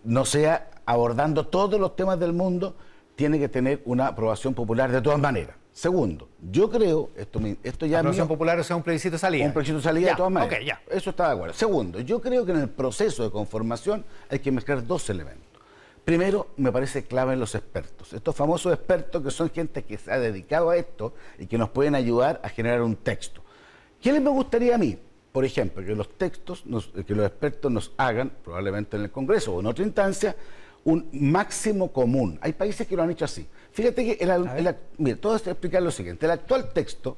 no 0.04 0.24
sea 0.24 0.70
abordando 0.86 1.48
todos 1.48 1.80
los 1.80 1.96
temas 1.96 2.20
del 2.20 2.32
mundo, 2.32 2.78
tiene 3.16 3.40
que 3.40 3.50
tener 3.50 3.82
una 3.86 4.08
aprobación 4.08 4.54
popular 4.54 4.92
de 4.92 5.02
todas 5.02 5.20
maneras. 5.20 5.56
Segundo, 5.75 6.30
yo 6.42 6.69
creo, 6.69 7.10
esto, 7.18 7.38
esto 7.62 7.86
ya... 7.86 7.95
La 7.95 8.00
aprobación 8.00 8.30
popular 8.30 8.57
o 8.57 8.63
sea 8.63 8.77
un 8.77 8.81
plebiscito 8.81 9.16
de 9.16 9.19
salida. 9.19 9.45
Un 9.45 9.51
plebiscito 9.51 9.80
de 9.80 9.83
salida 9.83 10.10
de 10.12 10.16
todas 10.16 10.31
maneras. 10.31 10.63
ya. 10.66 10.81
Eso 10.89 11.10
está 11.10 11.27
de 11.27 11.33
acuerdo. 11.33 11.54
Segundo, 11.54 12.00
yo 12.00 12.22
creo 12.22 12.45
que 12.45 12.54
en 12.54 12.60
el 12.60 12.69
proceso 12.69 13.24
de 13.25 13.30
conformación 13.30 14.06
hay 14.30 14.39
que 14.39 14.54
mezclar 14.54 14.88
dos 14.88 15.10
elementos. 15.10 15.44
Primero, 16.06 16.48
me 16.56 16.72
parece 16.72 17.04
clave 17.04 17.36
los 17.36 17.56
expertos. 17.56 18.13
Estos 18.13 18.33
famosos 18.33 18.74
expertos 18.74 19.22
que 19.22 19.31
son 19.31 19.50
gente 19.50 19.83
que 19.83 19.98
se 19.98 20.13
ha 20.13 20.18
dedicado 20.18 20.69
a 20.69 20.77
esto 20.77 21.13
y 21.38 21.45
que 21.45 21.57
nos 21.57 21.72
pueden 21.72 21.94
ayudar 21.94 22.39
a 22.42 22.48
generar 22.48 22.81
un 22.81 22.95
texto. 22.95 23.42
¿Qué 24.01 24.13
les 24.13 24.22
me 24.22 24.30
gustaría 24.30 24.75
a 24.75 24.77
mí? 24.77 24.98
Por 25.33 25.44
ejemplo, 25.44 25.86
que 25.86 25.94
los 25.94 26.18
textos, 26.18 26.63
que 27.06 27.13
los 27.13 27.25
expertos 27.27 27.69
nos 27.69 27.92
hagan, 27.98 28.31
probablemente 28.45 28.95
en 28.95 29.04
el 29.04 29.12
Congreso 29.12 29.54
o 29.54 29.60
en 29.60 29.66
otra 29.66 29.83
instancia, 29.83 30.38
un 30.86 31.10
máximo 31.12 31.92
común. 31.92 32.39
Hay 32.42 32.54
países 32.54 32.88
que 32.88 32.95
lo 32.95 33.04
han 33.04 33.12
hecho 33.12 33.25
así. 33.25 33.45
Fíjate 33.75 34.06
que, 34.06 34.24
el, 34.24 34.48
mira, 34.98 35.18
todo 35.18 35.36
esto 35.36 35.51
explicar 35.51 35.83
lo 35.83 35.92
siguiente. 35.92 36.25
El 36.25 36.31
actual 36.31 36.72
texto 36.72 37.18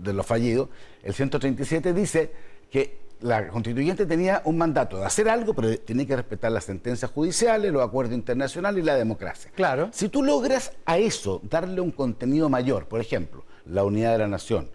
de 0.00 0.12
lo 0.12 0.22
fallido, 0.22 0.70
el 1.02 1.12
137, 1.12 1.92
dice 1.92 2.30
que 2.70 3.00
la 3.20 3.48
constituyente 3.48 4.06
tenía 4.06 4.40
un 4.44 4.56
mandato 4.56 4.98
de 4.98 5.06
hacer 5.06 5.28
algo, 5.28 5.54
pero 5.54 5.76
tiene 5.80 6.06
que 6.06 6.14
respetar 6.14 6.52
las 6.52 6.66
sentencias 6.66 7.10
judiciales, 7.10 7.72
los 7.72 7.82
acuerdos 7.82 8.14
internacionales 8.14 8.80
y 8.80 8.86
la 8.86 8.94
democracia. 8.94 9.50
Claro. 9.56 9.88
Si 9.92 10.08
tú 10.08 10.22
logras 10.22 10.70
a 10.86 10.98
eso 10.98 11.40
darle 11.42 11.80
un 11.80 11.90
contenido 11.90 12.48
mayor, 12.48 12.86
por 12.86 13.00
ejemplo, 13.00 13.44
la 13.66 13.82
unidad 13.82 14.12
de 14.12 14.18
la 14.18 14.28
nación, 14.28 14.70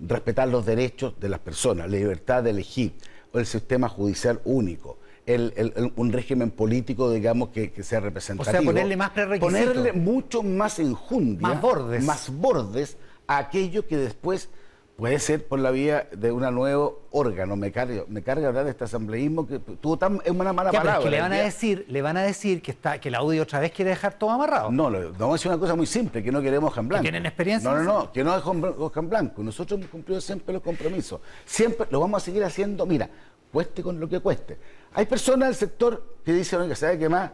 respetar 0.00 0.48
los 0.48 0.66
derechos 0.66 1.14
de 1.20 1.28
las 1.28 1.38
personas, 1.38 1.88
la 1.88 1.96
libertad 1.96 2.42
de 2.42 2.50
elegir, 2.50 2.94
o 3.32 3.38
el 3.38 3.46
sistema 3.46 3.88
judicial 3.88 4.40
único, 4.44 4.98
un 5.26 6.12
régimen 6.12 6.50
político, 6.50 7.10
digamos, 7.10 7.48
que, 7.48 7.72
sea 7.82 8.00
representativo. 8.00 8.50
O 8.50 8.52
sea, 8.52 8.62
ponerle 8.62 8.96
más 8.96 9.10
prerequisitos. 9.10 9.52
Ponerle 9.52 9.92
mucho 9.92 10.42
más 10.42 10.78
enjundia. 10.78 11.48
Más 11.48 11.60
bordes. 11.60 12.04
Más 12.04 12.30
bordes 12.30 12.96
a 13.26 13.38
aquello 13.38 13.86
que 13.86 13.96
después 13.96 14.50
puede 14.96 15.18
ser 15.18 15.46
por 15.46 15.58
la 15.58 15.70
vía 15.70 16.08
de 16.12 16.30
un 16.30 16.42
nuevo 16.54 17.02
órgano. 17.10 17.56
Me 17.56 17.72
carga, 17.72 18.04
me 18.08 18.22
carga 18.22 18.48
hablar 18.48 18.64
de 18.64 18.70
este 18.70 18.84
asambleísmo 18.84 19.46
que 19.46 19.58
tuvo 19.58 19.96
tan 19.96 20.20
es 20.24 20.30
una 20.30 20.52
mala 20.52 20.70
palabra. 20.70 21.02
que 21.02 21.10
le 21.10 21.20
van 21.20 21.32
a 21.32 21.36
decir, 21.36 21.84
le 21.88 22.02
van 22.02 22.16
a 22.16 22.22
decir 22.22 22.62
que 22.62 22.70
está, 22.70 23.00
que 23.00 23.10
la 23.10 23.22
UDI 23.22 23.40
otra 23.40 23.60
vez 23.60 23.72
quiere 23.72 23.90
dejar 23.90 24.18
todo 24.18 24.30
amarrado. 24.30 24.70
No, 24.70 24.90
vamos 24.90 25.20
a 25.20 25.32
decir 25.32 25.50
una 25.50 25.58
cosa 25.58 25.74
muy 25.74 25.86
simple, 25.86 26.22
que 26.22 26.30
no 26.30 26.40
queremos 26.40 26.72
Jan 26.72 26.86
Blanco. 26.86 27.02
¿Tienen 27.02 27.26
experiencia? 27.26 27.70
No, 27.70 27.76
no, 27.76 27.82
no, 27.82 28.12
que 28.12 28.22
no 28.22 28.36
es 28.36 28.42
Jan 28.42 29.08
Blanco. 29.08 29.42
Nosotros 29.42 29.80
hemos 29.80 29.90
cumplido 29.90 30.20
siempre 30.20 30.52
los 30.52 30.62
compromisos. 30.62 31.20
Siempre 31.44 31.86
lo 31.90 32.00
vamos 32.00 32.22
a 32.22 32.24
seguir 32.24 32.44
haciendo, 32.44 32.86
mira, 32.86 33.08
cueste 33.52 33.82
con 33.82 33.98
lo 33.98 34.08
que 34.08 34.20
cueste. 34.20 34.58
Hay 34.94 35.06
personas 35.06 35.48
del 35.48 35.56
sector 35.56 36.16
que 36.24 36.32
dicen, 36.32 36.68
que 36.68 36.76
sabe 36.76 36.98
qué 36.98 37.08
más, 37.08 37.30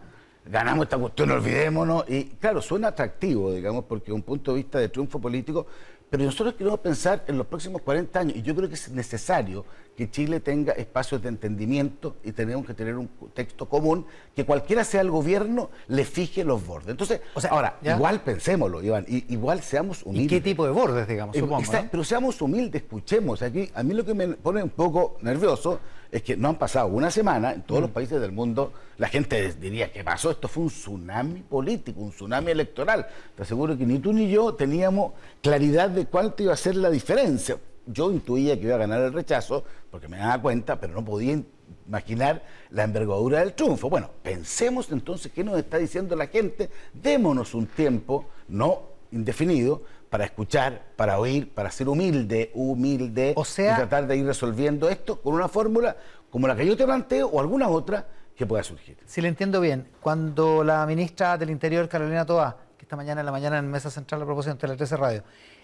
ganamos 0.47 0.85
esta 0.85 0.99
cuestión, 0.99 1.31
olvidémonos. 1.31 2.05
Y 2.09 2.25
claro, 2.25 2.62
suena 2.62 2.88
atractivo, 2.88 3.52
digamos, 3.52 3.85
porque 3.85 4.12
un 4.12 4.23
punto 4.23 4.52
de 4.52 4.59
vista 4.59 4.79
de 4.79 4.88
triunfo 4.88 5.21
político, 5.21 5.67
pero 6.09 6.25
nosotros 6.25 6.55
queremos 6.55 6.81
pensar 6.81 7.23
en 7.29 7.38
los 7.38 7.47
próximos 7.47 7.83
40 7.83 8.19
años 8.19 8.37
y 8.37 8.43
yo 8.43 8.57
creo 8.57 8.69
que 8.69 8.75
es 8.75 8.90
necesario 8.90 9.64
que 9.97 10.11
Chile 10.11 10.40
tenga 10.40 10.73
espacios 10.73 11.23
de 11.23 11.29
entendimiento 11.29 12.17
y 12.25 12.33
tenemos 12.33 12.67
que 12.67 12.75
tener 12.75 12.97
un 12.97 13.09
texto 13.35 13.69
común 13.69 14.07
que 14.35 14.45
cualquiera 14.45 14.83
sea 14.83 15.02
el 15.02 15.11
gobierno 15.11 15.71
le 15.87 16.05
fije 16.05 16.43
los 16.43 16.67
bordes. 16.67 16.88
Entonces, 16.88 17.21
ahora, 17.49 17.79
igual 17.83 18.23
pensémoslo, 18.23 18.83
Iván, 18.83 19.05
igual 19.07 19.62
seamos 19.62 20.02
humildes. 20.05 20.26
¿Y 20.26 20.29
qué 20.29 20.40
tipo 20.40 20.64
de 20.64 20.73
bordes, 20.73 21.07
digamos? 21.07 21.37
Eh, 21.37 21.40
supongo, 21.40 21.62
Pero 21.90 22.02
seamos 22.02 22.40
humildes, 22.40 22.83
escuchemos. 22.83 23.43
Aquí, 23.43 23.71
a 23.75 23.83
mí 23.83 23.95
lo 23.95 24.05
que 24.05 24.14
me 24.14 24.29
pone 24.29 24.62
un 24.62 24.71
poco 24.71 25.19
nervioso 25.21 25.79
es 26.12 26.23
que 26.23 26.37
no 26.37 26.49
han 26.49 26.57
pasado 26.57 26.88
una 26.88 27.11
semana 27.11 27.52
en 27.52 27.62
todos 27.62 27.81
los 27.81 27.90
mm. 27.90 27.95
países 27.95 28.21
del 28.21 28.33
mundo. 28.33 28.73
La 28.99 29.09
gente 29.09 29.52
diría, 29.55 29.93
¿qué 29.93 30.02
pasó? 30.02 30.31
Esto 30.31 30.49
fue 30.49 30.64
un 30.64 30.69
tsunami 30.69 31.40
político, 31.43 32.00
un 32.00 32.11
tsunami 32.11 32.50
electoral. 32.50 33.07
Te 33.37 33.43
aseguro 33.43 33.76
que 33.76 33.87
ni 33.87 33.99
tú 33.99 34.12
ni 34.12 34.29
yo 34.31 34.55
teníamos 34.55 35.12
claridad 35.40 35.90
de 35.90 36.07
cuánto 36.07 36.43
iba 36.43 36.52
a 36.52 36.57
ser 36.57 36.76
la 36.76 36.90
diferencia. 36.90 37.59
Yo 37.87 38.11
intuía 38.11 38.59
que 38.59 38.67
iba 38.67 38.75
a 38.75 38.79
ganar 38.79 39.02
el 39.02 39.12
rechazo, 39.12 39.64
porque 39.90 40.09
me 40.09 40.19
daba 40.19 40.40
cuenta, 40.43 40.79
pero 40.81 40.95
no 40.95 41.05
podía 41.05 41.40
imaginar 41.87 42.45
la 42.71 42.85
envergadura 42.85 43.40
del 43.40 43.55
triunfo. 43.55 43.88
Bueno, 43.88 44.11
pensemos 44.23 44.90
entonces 44.90 45.33
qué 45.33 45.45
nos 45.45 45.59
está 45.59 45.79
diciendo 45.79 46.17
la 46.17 46.26
gente, 46.26 46.71
démonos 46.93 47.55
un 47.55 47.67
tiempo, 47.67 48.26
no 48.49 48.90
indefinido, 49.12 49.83
para 50.11 50.25
escuchar, 50.25 50.83
para 50.97 51.19
oír, 51.19 51.55
para 51.55 51.71
ser 51.71 51.88
humilde, 51.88 52.50
humilde, 52.55 53.33
o 53.37 53.45
sea, 53.45 53.73
y 53.73 53.76
tratar 53.76 54.07
de 54.09 54.17
ir 54.17 54.26
resolviendo 54.26 54.90
esto 54.90 55.23
con 55.23 55.35
una 55.35 55.49
fórmula 55.49 55.97
como 56.29 56.49
la 56.49 56.57
que 56.57 56.67
yo 56.67 56.76
te 56.76 56.85
planteo 56.85 57.29
o 57.29 57.40
alguna 57.40 57.69
otra 57.69 58.07
que 58.37 58.45
pueda 58.45 58.62
surgir. 58.62 58.99
Si 59.07 59.21
le 59.21 59.29
entiendo 59.29 59.61
bien, 59.61 59.87
cuando 60.00 60.64
la 60.64 60.85
ministra 60.85 61.38
del 61.38 61.50
Interior, 61.50 61.88
Carolina 61.88 62.26
Toa, 62.26 62.57
que 62.76 62.85
esta 62.85 62.97
mañana 62.97 63.21
en 63.21 63.26
la 63.26 63.33
mañana 63.33 63.59
en 63.59 63.71
Mesa 63.71 63.90
Central 63.90 64.19
de 64.19 64.25
la 64.25 64.26
Proposición 64.26 64.59
de 64.59 64.69
la 64.69 64.76
13 64.76 64.97
Radio, 64.97 65.23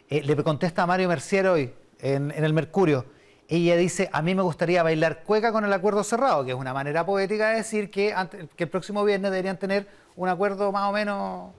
Eh, 0.09 0.23
le 0.23 0.37
contesta 0.45 0.85
a 0.85 0.87
Mario 0.87 1.09
Mercier 1.09 1.49
hoy 1.49 1.75
en, 1.99 2.31
el 2.31 2.53
Mercurio. 2.53 3.07
Ella 3.49 3.76
dice, 3.76 4.09
a 4.12 4.23
mí 4.23 4.37
me 4.37 4.43
gustaría 4.43 4.83
bailar 4.83 5.25
cueca 5.25 5.50
con 5.50 5.65
el 5.65 5.73
acuerdo 5.73 6.05
cerrado, 6.05 6.45
que 6.45 6.53
es 6.53 6.57
una 6.57 6.73
manera 6.73 7.05
poética 7.05 7.50
de 7.50 7.57
decir 7.57 7.91
que, 7.91 8.15
que 8.55 8.65
el 8.65 8.71
próximo 8.71 9.05
viernes 9.05 9.33
deberían 9.33 9.59
tener 9.59 9.88
un 10.15 10.29
acuerdo 10.29 10.71
más 10.71 10.88
o 10.88 10.93
menos 10.93 11.50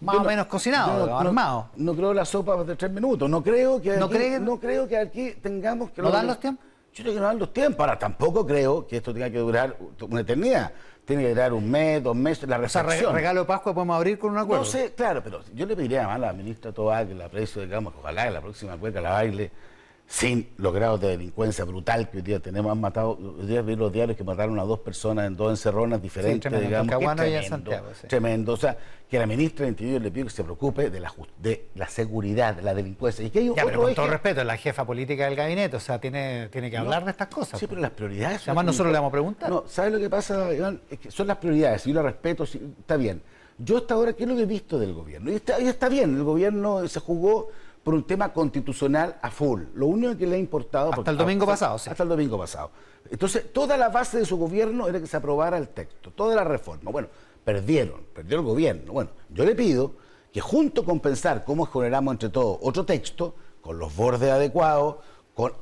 más 0.00 0.16
o 0.16 0.24
menos 0.24 0.46
cocinado, 0.46 1.06
no, 1.06 1.18
armado. 1.18 1.70
No, 1.76 1.94
creo 1.94 2.14
la 2.14 2.24
sopa 2.24 2.62
de 2.64 2.76
tres 2.76 2.90
minutos. 2.90 3.28
No 3.28 3.42
creo 3.42 3.80
que 3.80 3.92
aquí, 3.92 4.00
¿No, 4.40 4.58
creo 4.58 4.86
que 4.86 4.96
aquí 4.96 5.32
tengamos 5.42 5.90
que... 5.90 6.02
¿No 6.02 6.10
dan 6.10 6.26
los 6.26 6.38
tiempos? 6.38 6.64
Yo 6.94 7.04
creo 7.04 7.14
que 7.14 7.20
no 7.20 7.26
dan 7.26 7.38
los 7.38 7.52
tiempos. 7.52 7.80
Ahora, 7.80 7.98
tampoco 7.98 8.46
creo 8.46 8.86
que 8.86 8.96
esto 8.96 9.12
tenga 9.12 9.30
que 9.30 9.38
durar 9.38 9.76
una 10.08 10.20
eternidad. 10.20 10.72
Tiene 11.04 11.22
que 11.22 11.28
durar 11.30 11.52
un 11.52 11.70
mes, 11.70 12.02
dos 12.02 12.14
meses, 12.14 12.48
la 12.48 12.58
reflexión. 12.58 13.12
O 13.12 13.14
regalo 13.14 13.40
de 13.40 13.46
Pascua 13.46 13.72
podemos 13.72 13.96
abrir 13.96 14.18
con 14.18 14.32
un 14.32 14.38
acuerdo. 14.38 14.64
No 14.64 14.70
sé, 14.70 14.92
claro, 14.94 15.22
pero 15.22 15.40
yo 15.54 15.66
le 15.66 15.74
pediría 15.74 16.12
a 16.12 16.18
la 16.18 16.32
ministra 16.32 16.72
Tobá 16.72 17.06
que 17.06 17.14
la 17.14 17.26
aprecio, 17.26 17.62
digamos, 17.62 17.94
que 17.94 18.00
ojalá 18.00 18.26
en 18.26 18.34
la 18.34 18.40
próxima 18.40 18.76
cueca 18.76 19.00
la 19.00 19.10
baile 19.10 19.50
sin 20.08 20.48
los 20.56 20.72
grados 20.72 21.02
de 21.02 21.08
delincuencia 21.08 21.66
brutal 21.66 22.08
que 22.08 22.16
hoy 22.16 22.22
día 22.22 22.40
tenemos. 22.40 22.72
Han 22.72 22.80
matado, 22.80 23.10
hoy 23.10 23.46
día 23.46 23.60
vi 23.60 23.76
los 23.76 23.92
diarios 23.92 24.16
que 24.16 24.24
mataron 24.24 24.58
a 24.58 24.64
dos 24.64 24.80
personas 24.80 25.26
en 25.26 25.36
dos 25.36 25.50
encerronas 25.50 26.00
diferentes, 26.00 26.50
digamos. 26.50 27.14
tremendo, 27.14 27.72
tremendo. 28.08 28.52
O 28.54 28.56
sea, 28.56 28.74
que 29.08 29.18
la 29.18 29.26
ministra 29.26 29.64
de 29.64 29.70
Interior 29.70 30.00
le 30.00 30.10
pido 30.10 30.26
que 30.26 30.32
se 30.32 30.42
preocupe 30.42 30.88
de 30.88 30.98
la, 30.98 31.12
de 31.38 31.68
la 31.74 31.88
seguridad, 31.88 32.54
de 32.54 32.62
la 32.62 32.72
delincuencia. 32.72 33.22
Y 33.22 33.28
que 33.28 33.44
ya, 33.54 33.64
pero 33.66 33.82
con 33.82 33.94
todo 33.94 34.06
respeto, 34.06 34.40
es 34.40 34.46
la 34.46 34.56
jefa 34.56 34.86
política 34.86 35.26
del 35.26 35.36
gabinete, 35.36 35.76
o 35.76 35.80
sea, 35.80 36.00
tiene, 36.00 36.48
tiene 36.48 36.70
que 36.70 36.78
hablar 36.78 37.04
de 37.04 37.10
estas 37.10 37.28
cosas. 37.28 37.60
Sí, 37.60 37.66
pero 37.66 37.82
las 37.82 37.90
prioridades... 37.90 38.48
Además, 38.48 38.64
nosotros 38.64 38.90
le 38.90 38.98
vamos 38.98 39.10
a 39.10 39.12
preguntar. 39.12 39.50
No, 39.50 39.64
¿sabes 39.66 39.92
lo 39.92 39.98
que 39.98 40.08
pasa, 40.08 40.54
Iván? 40.54 40.80
Es 40.88 41.00
que 41.00 41.10
son 41.10 41.26
las 41.26 41.36
prioridades, 41.36 41.84
yo 41.84 41.92
las 41.92 42.04
respeto, 42.04 42.44
está 42.44 42.96
bien. 42.96 43.20
Yo 43.58 43.76
hasta 43.78 43.92
ahora, 43.92 44.14
¿qué 44.14 44.22
es 44.22 44.28
lo 44.28 44.36
que 44.36 44.42
he 44.42 44.46
visto 44.46 44.78
del 44.78 44.94
gobierno? 44.94 45.30
Y 45.30 45.34
está, 45.34 45.60
y 45.60 45.66
está 45.66 45.90
bien, 45.90 46.16
el 46.16 46.22
gobierno 46.22 46.86
se 46.88 47.00
jugó 47.00 47.48
por 47.88 47.94
un 47.94 48.04
tema 48.04 48.34
constitucional 48.34 49.16
a 49.22 49.30
full. 49.30 49.62
Lo 49.72 49.86
único 49.86 50.14
que 50.14 50.26
le 50.26 50.36
ha 50.36 50.38
importado... 50.38 50.92
Hasta 50.92 51.10
el 51.10 51.16
domingo 51.16 51.46
pasado, 51.46 51.78
sí. 51.78 51.88
Hasta 51.88 52.02
el 52.02 52.10
domingo 52.10 52.36
pasado. 52.36 52.70
Entonces, 53.10 53.50
toda 53.50 53.78
la 53.78 53.88
base 53.88 54.18
de 54.18 54.26
su 54.26 54.36
gobierno 54.36 54.88
era 54.88 55.00
que 55.00 55.06
se 55.06 55.16
aprobara 55.16 55.56
el 55.56 55.68
texto, 55.68 56.10
toda 56.10 56.36
la 56.36 56.44
reforma. 56.44 56.90
Bueno, 56.90 57.08
perdieron, 57.42 58.02
perdió 58.12 58.40
el 58.40 58.44
gobierno. 58.44 58.92
Bueno, 58.92 59.08
yo 59.30 59.42
le 59.42 59.54
pido 59.54 59.92
que 60.30 60.38
junto 60.38 60.84
con 60.84 61.00
pensar 61.00 61.46
cómo 61.46 61.64
generamos 61.64 62.12
entre 62.12 62.28
todos 62.28 62.58
otro 62.60 62.84
texto, 62.84 63.34
con 63.62 63.78
los 63.78 63.96
bordes 63.96 64.30
adecuados, 64.30 64.96
con, 65.32 65.54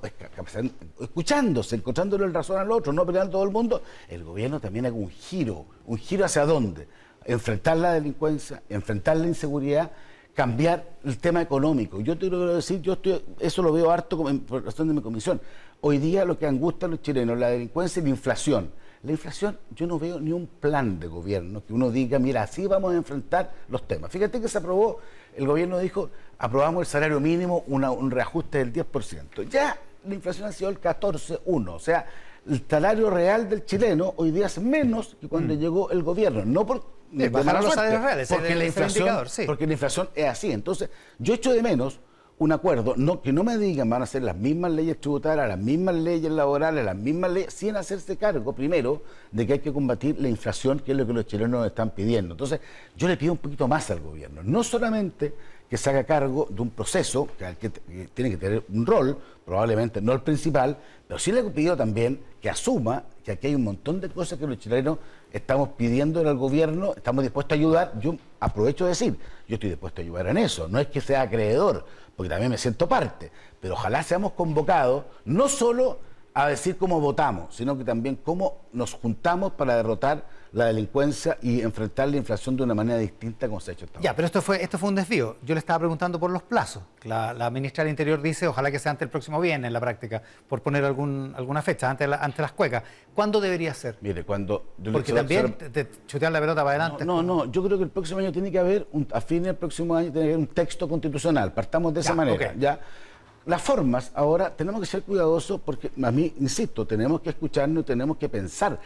escuchándose, 1.00 1.76
encontrándole 1.76 2.24
el 2.24 2.34
razón 2.34 2.58
al 2.58 2.72
otro, 2.72 2.92
no 2.92 3.06
peleando 3.06 3.30
todo 3.30 3.44
el 3.44 3.52
mundo, 3.52 3.82
el 4.08 4.24
gobierno 4.24 4.58
también 4.58 4.86
haga 4.86 4.96
un 4.96 5.10
giro. 5.10 5.66
¿Un 5.84 5.96
giro 5.96 6.24
hacia 6.24 6.44
dónde? 6.44 6.88
Enfrentar 7.24 7.76
la 7.76 7.92
delincuencia, 7.92 8.64
enfrentar 8.68 9.16
la 9.16 9.28
inseguridad 9.28 9.92
cambiar 10.36 10.84
el 11.02 11.16
tema 11.16 11.40
económico. 11.40 11.98
Yo 12.02 12.14
te 12.14 12.28
quiero 12.28 12.54
decir, 12.54 12.82
yo 12.82 12.92
estoy, 12.92 13.24
eso 13.40 13.62
lo 13.62 13.72
veo 13.72 13.90
harto 13.90 14.18
como, 14.18 14.38
por 14.40 14.62
razón 14.62 14.86
de 14.86 14.94
mi 14.94 15.00
comisión. 15.00 15.40
Hoy 15.80 15.96
día 15.96 16.26
lo 16.26 16.38
que 16.38 16.46
angustia 16.46 16.86
a 16.86 16.90
los 16.90 17.00
chilenos, 17.00 17.38
la 17.38 17.48
delincuencia 17.48 18.00
y 18.00 18.04
la 18.04 18.10
inflación. 18.10 18.70
La 19.02 19.12
inflación, 19.12 19.58
yo 19.74 19.86
no 19.86 19.98
veo 19.98 20.20
ni 20.20 20.32
un 20.32 20.46
plan 20.46 21.00
de 21.00 21.06
gobierno 21.06 21.64
que 21.64 21.72
uno 21.72 21.90
diga, 21.90 22.18
mira, 22.18 22.42
así 22.42 22.66
vamos 22.66 22.92
a 22.92 22.96
enfrentar 22.96 23.50
los 23.68 23.88
temas. 23.88 24.10
Fíjate 24.10 24.40
que 24.40 24.48
se 24.48 24.58
aprobó, 24.58 24.98
el 25.34 25.46
gobierno 25.46 25.78
dijo, 25.78 26.10
aprobamos 26.38 26.82
el 26.82 26.86
salario 26.86 27.18
mínimo, 27.18 27.64
un 27.66 28.10
reajuste 28.10 28.58
del 28.58 28.72
10%. 28.74 29.48
Ya 29.48 29.78
la 30.06 30.14
inflación 30.14 30.48
ha 30.48 30.52
sido 30.52 30.68
el 30.68 30.80
14,1%. 30.80 31.68
O 31.70 31.78
sea, 31.78 32.06
el 32.46 32.62
salario 32.68 33.08
real 33.08 33.48
del 33.48 33.64
chileno 33.64 34.12
hoy 34.16 34.32
día 34.32 34.46
es 34.46 34.58
menos 34.58 35.16
que 35.18 35.28
cuando 35.28 35.54
mm. 35.54 35.58
llegó 35.58 35.90
el 35.90 36.02
gobierno. 36.02 36.44
No 36.44 36.66
por 36.66 36.95
bajar 37.10 37.62
los 37.62 37.74
salarios 37.74 38.02
reales, 38.02 38.28
porque, 38.28 38.54
la 38.54 38.64
inflación, 38.64 39.26
porque 39.46 39.66
la 39.66 39.72
inflación 39.72 40.08
es 40.14 40.26
así. 40.26 40.52
Entonces, 40.52 40.90
yo 41.18 41.34
echo 41.34 41.52
de 41.52 41.62
menos 41.62 42.00
un 42.38 42.52
acuerdo, 42.52 42.94
no, 42.96 43.22
que 43.22 43.32
no 43.32 43.44
me 43.44 43.56
digan 43.56 43.88
van 43.88 44.02
a 44.02 44.06
ser 44.06 44.22
las 44.22 44.36
mismas 44.36 44.70
leyes 44.72 45.00
tributarias, 45.00 45.48
las 45.48 45.58
mismas 45.58 45.94
leyes 45.94 46.30
laborales, 46.30 46.84
las 46.84 46.96
mismas 46.96 47.30
leyes, 47.30 47.52
sin 47.52 47.76
hacerse 47.76 48.16
cargo 48.18 48.52
primero 48.52 49.02
de 49.32 49.46
que 49.46 49.54
hay 49.54 49.58
que 49.60 49.72
combatir 49.72 50.20
la 50.20 50.28
inflación, 50.28 50.80
que 50.80 50.92
es 50.92 50.98
lo 50.98 51.06
que 51.06 51.14
los 51.14 51.26
chilenos 51.26 51.66
están 51.66 51.90
pidiendo. 51.90 52.34
Entonces, 52.34 52.60
yo 52.94 53.08
le 53.08 53.16
pido 53.16 53.32
un 53.32 53.38
poquito 53.38 53.66
más 53.66 53.90
al 53.90 54.00
gobierno, 54.00 54.42
no 54.42 54.62
solamente 54.62 55.32
que 55.68 55.76
se 55.78 55.90
haga 55.90 56.04
cargo 56.04 56.46
de 56.50 56.60
un 56.60 56.70
proceso 56.70 57.26
que, 57.38 57.56
que 57.56 57.70
tiene 58.14 58.30
que 58.30 58.36
tener 58.36 58.64
un 58.68 58.84
rol, 58.84 59.18
probablemente 59.44 60.00
no 60.00 60.12
el 60.12 60.20
principal, 60.20 60.76
pero 61.08 61.18
sí 61.18 61.32
le 61.32 61.42
pido 61.44 61.76
también 61.76 62.20
que 62.40 62.50
asuma 62.50 63.04
que 63.24 63.32
aquí 63.32 63.48
hay 63.48 63.54
un 63.54 63.64
montón 63.64 64.00
de 64.00 64.08
cosas 64.10 64.38
que 64.38 64.46
los 64.46 64.58
chilenos 64.58 64.98
estamos 65.36 65.70
pidiendo 65.70 66.20
al 66.20 66.36
gobierno, 66.36 66.94
estamos 66.96 67.22
dispuestos 67.22 67.56
a 67.56 67.58
ayudar. 67.58 67.92
Yo 68.00 68.16
aprovecho 68.40 68.84
de 68.84 68.90
decir, 68.90 69.18
yo 69.46 69.54
estoy 69.54 69.70
dispuesto 69.70 70.00
a 70.00 70.04
ayudar 70.04 70.26
en 70.28 70.38
eso. 70.38 70.68
No 70.68 70.78
es 70.78 70.86
que 70.88 71.00
sea 71.00 71.22
acreedor, 71.22 71.84
porque 72.16 72.30
también 72.30 72.50
me 72.50 72.58
siento 72.58 72.88
parte, 72.88 73.30
pero 73.60 73.74
ojalá 73.74 74.02
seamos 74.02 74.32
convocados 74.32 75.04
no 75.24 75.48
solo 75.48 75.98
a 76.32 76.48
decir 76.48 76.76
cómo 76.76 77.00
votamos, 77.00 77.54
sino 77.54 77.76
que 77.76 77.84
también 77.84 78.16
cómo 78.16 78.62
nos 78.72 78.94
juntamos 78.94 79.52
para 79.52 79.76
derrotar 79.76 80.24
la 80.56 80.64
delincuencia 80.64 81.36
y 81.42 81.60
enfrentar 81.60 82.08
la 82.08 82.16
inflación 82.16 82.56
de 82.56 82.62
una 82.62 82.74
manera 82.74 82.98
distinta 82.98 83.46
como 83.46 83.60
se 83.60 83.72
ha 83.72 83.74
hecho 83.74 83.86
Ya, 84.00 84.16
pero 84.16 84.24
esto 84.24 84.40
fue, 84.40 84.62
esto 84.62 84.78
fue 84.78 84.88
un 84.88 84.94
desvío. 84.94 85.36
Yo 85.42 85.54
le 85.54 85.58
estaba 85.58 85.80
preguntando 85.80 86.18
por 86.18 86.30
los 86.30 86.42
plazos. 86.42 86.82
La, 87.04 87.50
ministra 87.50 87.84
del 87.84 87.90
Interior 87.90 88.22
dice, 88.22 88.48
ojalá 88.48 88.70
que 88.70 88.78
sea 88.78 88.92
antes 88.92 89.04
el 89.04 89.10
próximo 89.10 89.38
viernes 89.38 89.68
en 89.68 89.74
la 89.74 89.80
práctica, 89.80 90.22
por 90.48 90.62
poner 90.62 90.82
algún, 90.86 91.34
alguna 91.36 91.60
fecha, 91.60 91.90
antes, 91.90 92.08
ante 92.10 92.40
las 92.40 92.52
cuecas. 92.52 92.82
¿Cuándo 93.14 93.38
debería 93.38 93.74
ser? 93.74 93.98
Mire, 94.00 94.24
cuando... 94.24 94.72
Porque 94.92 95.12
también 95.12 95.52
te, 95.52 95.90
chutean 96.06 96.32
la 96.32 96.40
pelota 96.40 96.64
para 96.64 96.82
adelante. 96.82 97.04
No, 97.04 97.22
no, 97.22 97.52
yo 97.52 97.62
creo 97.62 97.76
que 97.76 97.84
el 97.84 97.90
próximo 97.90 98.20
año 98.20 98.32
tiene 98.32 98.50
que 98.50 98.58
haber, 98.58 98.88
un, 98.92 99.06
a 99.12 99.20
fin 99.20 99.42
del 99.42 99.56
próximo 99.56 99.94
año, 99.94 100.10
tiene 100.10 100.28
que 100.28 100.32
haber 100.32 100.38
un 100.38 100.54
texto 100.54 100.88
constitucional. 100.88 101.52
Partamos 101.52 101.92
de 101.92 102.00
esa 102.00 102.14
manera. 102.14 102.54
Ya 102.58 102.80
las 103.46 103.62
formas, 103.62 104.10
ahora 104.14 104.50
tenemos 104.50 104.80
que 104.80 104.86
ser 104.86 105.02
cuidadosos 105.02 105.60
porque 105.60 105.90
a 106.02 106.10
mí, 106.10 106.34
insisto, 106.40 106.84
tenemos 106.84 107.20
que 107.20 107.30
escucharnos, 107.30 107.84
tenemos 107.84 108.16
que 108.16 108.28
pensar 108.28 108.80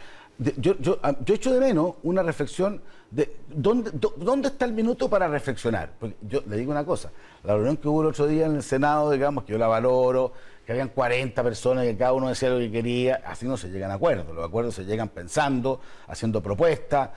yo, 0.57 0.75
yo, 0.79 0.99
ah, 1.03 1.15
yo 1.25 1.35
echo 1.35 1.53
de 1.53 1.59
menos 1.59 1.95
una 2.03 2.23
reflexión 2.23 2.81
de 3.11 3.35
dónde, 3.47 3.91
dónde 4.17 4.47
está 4.47 4.65
el 4.65 4.73
minuto 4.73 5.09
para 5.09 5.27
reflexionar. 5.27 5.91
Porque 5.99 6.15
yo 6.21 6.41
le 6.47 6.57
digo 6.57 6.71
una 6.71 6.85
cosa, 6.85 7.11
la 7.43 7.55
reunión 7.55 7.77
que 7.77 7.87
hubo 7.87 8.01
el 8.01 8.07
otro 8.07 8.27
día 8.27 8.45
en 8.45 8.55
el 8.55 8.63
Senado, 8.63 9.11
digamos, 9.11 9.43
que 9.43 9.51
yo 9.51 9.57
la 9.57 9.67
valoro, 9.67 10.33
que 10.71 10.79
habían 10.79 10.89
40 10.89 11.43
personas 11.43 11.85
y 11.85 11.95
cada 11.95 12.13
uno 12.13 12.29
decía 12.29 12.49
lo 12.49 12.59
que 12.59 12.71
quería, 12.71 13.21
así 13.25 13.45
no 13.45 13.57
se 13.57 13.69
llegan 13.69 13.91
a 13.91 13.95
acuerdos. 13.95 14.33
Los 14.33 14.45
acuerdos 14.45 14.75
se 14.75 14.85
llegan 14.85 15.09
pensando, 15.09 15.81
haciendo 16.07 16.41
propuestas, 16.41 17.09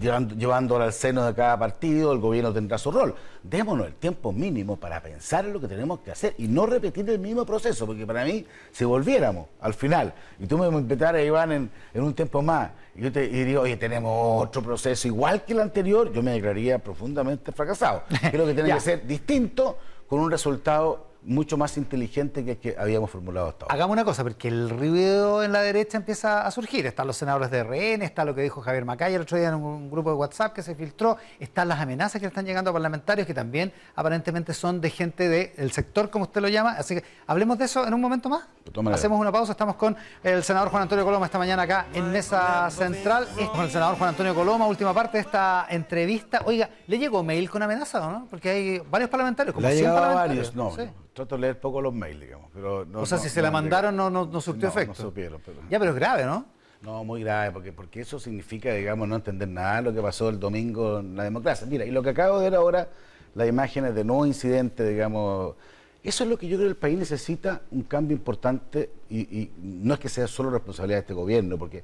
llevando, 0.00 0.34
llevándola 0.34 0.86
al 0.86 0.92
seno 0.92 1.24
de 1.24 1.34
cada 1.34 1.58
partido, 1.58 2.12
el 2.12 2.18
gobierno 2.18 2.52
tendrá 2.52 2.76
su 2.76 2.90
rol. 2.90 3.14
Démonos 3.42 3.86
el 3.86 3.94
tiempo 3.94 4.32
mínimo 4.32 4.76
para 4.76 5.00
pensar 5.00 5.44
en 5.44 5.52
lo 5.52 5.60
que 5.60 5.68
tenemos 5.68 6.00
que 6.00 6.10
hacer 6.10 6.34
y 6.38 6.48
no 6.48 6.66
repetir 6.66 7.08
el 7.08 7.20
mismo 7.20 7.46
proceso, 7.46 7.86
porque 7.86 8.04
para 8.04 8.24
mí, 8.24 8.44
si 8.72 8.84
volviéramos 8.84 9.46
al 9.60 9.74
final 9.74 10.12
y 10.38 10.46
tú 10.46 10.58
me 10.58 10.66
invitaras, 10.66 11.22
Iván, 11.22 11.52
en, 11.52 11.70
en 11.94 12.02
un 12.02 12.14
tiempo 12.14 12.42
más, 12.42 12.70
y 12.96 13.02
yo 13.02 13.12
te 13.12 13.28
diría, 13.28 13.60
oye, 13.60 13.76
tenemos 13.76 14.42
otro 14.42 14.60
proceso 14.60 15.06
igual 15.06 15.44
que 15.44 15.52
el 15.52 15.60
anterior, 15.60 16.12
yo 16.12 16.22
me 16.22 16.32
declararía 16.32 16.78
profundamente 16.78 17.52
fracasado. 17.52 18.02
Creo 18.30 18.44
que 18.44 18.54
tiene 18.54 18.74
que 18.74 18.80
ser 18.80 19.06
distinto 19.06 19.78
con 20.08 20.20
un 20.20 20.30
resultado 20.30 21.07
mucho 21.28 21.58
más 21.58 21.76
inteligente 21.76 22.44
que 22.44 22.52
el 22.52 22.56
que 22.56 22.76
habíamos 22.78 23.10
formulado 23.10 23.48
hasta 23.48 23.66
ahora. 23.66 23.74
Hagamos 23.74 23.92
una 23.92 24.04
cosa, 24.04 24.22
porque 24.22 24.48
el 24.48 24.70
ruido 24.70 25.44
en 25.44 25.52
la 25.52 25.60
derecha 25.60 25.98
empieza 25.98 26.46
a 26.46 26.50
surgir. 26.50 26.86
Están 26.86 27.06
los 27.06 27.16
senadores 27.16 27.50
de 27.50 27.62
RN, 27.62 28.02
está 28.02 28.24
lo 28.24 28.34
que 28.34 28.42
dijo 28.42 28.62
Javier 28.62 28.84
Macaya 28.84 29.16
el 29.16 29.22
otro 29.22 29.36
día 29.36 29.48
en 29.48 29.54
un 29.54 29.90
grupo 29.90 30.10
de 30.10 30.16
WhatsApp 30.16 30.54
que 30.54 30.62
se 30.62 30.74
filtró, 30.74 31.18
están 31.38 31.68
las 31.68 31.80
amenazas 31.80 32.20
que 32.20 32.26
están 32.26 32.46
llegando 32.46 32.70
a 32.70 32.72
parlamentarios 32.72 33.26
que 33.26 33.34
también 33.34 33.72
aparentemente 33.94 34.54
son 34.54 34.80
de 34.80 34.90
gente 34.90 35.28
del 35.28 35.70
sector, 35.70 36.10
como 36.10 36.24
usted 36.24 36.40
lo 36.40 36.48
llama. 36.48 36.72
Así 36.72 36.94
que 36.94 37.04
hablemos 37.26 37.58
de 37.58 37.66
eso 37.66 37.86
en 37.86 37.92
un 37.92 38.00
momento 38.00 38.28
más. 38.28 38.44
Hacemos 38.92 39.20
una 39.20 39.30
pausa, 39.30 39.52
estamos 39.52 39.76
con 39.76 39.96
el 40.22 40.42
senador 40.42 40.70
Juan 40.70 40.82
Antonio 40.82 41.04
Coloma 41.04 41.26
esta 41.26 41.38
mañana 41.38 41.62
acá 41.62 41.86
en 41.92 42.10
Mesa 42.10 42.70
Central. 42.70 43.28
Con 43.52 43.64
el 43.64 43.70
senador 43.70 43.98
Juan 43.98 44.10
Antonio 44.10 44.34
Coloma, 44.34 44.66
última 44.66 44.94
parte 44.94 45.18
de 45.18 45.24
esta 45.24 45.66
entrevista. 45.68 46.42
Oiga, 46.46 46.70
¿le 46.86 46.98
llegó 46.98 47.22
mail 47.22 47.50
con 47.50 47.62
amenaza 47.62 48.06
o 48.06 48.10
no? 48.10 48.26
Porque 48.30 48.50
hay 48.50 48.78
varios 48.78 49.10
parlamentarios, 49.10 49.54
como 49.54 49.68
¿Le 49.68 49.82
varios, 49.82 50.54
no 50.54 50.72
trato 51.18 51.36
de 51.36 51.42
leer 51.42 51.60
poco 51.60 51.80
los 51.80 51.94
mails, 51.94 52.20
digamos. 52.20 52.50
Pero 52.52 52.86
o 52.94 53.06
sea, 53.06 53.18
si 53.18 53.28
se 53.28 53.42
la 53.42 53.50
mandaron 53.50 53.94
no, 53.96 54.10
no, 54.10 54.26
no 54.26 54.40
surtió 54.40 54.68
efecto. 54.68 54.94
No 54.96 55.08
supieron, 55.08 55.40
pero... 55.44 55.58
Ya, 55.70 55.78
pero 55.78 55.92
es 55.92 55.96
grave, 55.96 56.24
¿no? 56.24 56.46
No, 56.82 57.02
muy 57.04 57.22
grave, 57.22 57.52
porque, 57.52 57.72
porque 57.72 58.00
eso 58.00 58.20
significa, 58.20 58.72
digamos, 58.72 59.08
no 59.08 59.16
entender 59.16 59.48
nada 59.48 59.76
de 59.76 59.82
lo 59.82 59.92
que 59.92 60.00
pasó 60.00 60.28
el 60.28 60.38
domingo 60.38 61.00
en 61.00 61.16
la 61.16 61.24
democracia. 61.24 61.66
Mira, 61.66 61.84
y 61.84 61.90
lo 61.90 62.02
que 62.02 62.10
acabo 62.10 62.38
de 62.38 62.50
ver 62.50 62.54
ahora, 62.54 62.88
las 63.34 63.48
imágenes 63.48 63.94
de 63.94 64.04
nuevo 64.04 64.24
incidente, 64.26 64.88
digamos, 64.88 65.56
eso 66.04 66.24
es 66.24 66.30
lo 66.30 66.38
que 66.38 66.46
yo 66.46 66.56
creo 66.56 66.68
que 66.68 66.72
el 66.72 66.76
país 66.76 66.96
necesita, 66.96 67.62
un 67.72 67.82
cambio 67.82 68.16
importante, 68.16 68.90
y, 69.10 69.20
y 69.20 69.52
no 69.60 69.94
es 69.94 70.00
que 70.00 70.08
sea 70.08 70.28
solo 70.28 70.50
responsabilidad 70.50 70.98
de 70.98 71.00
este 71.00 71.14
gobierno, 71.14 71.58
porque 71.58 71.82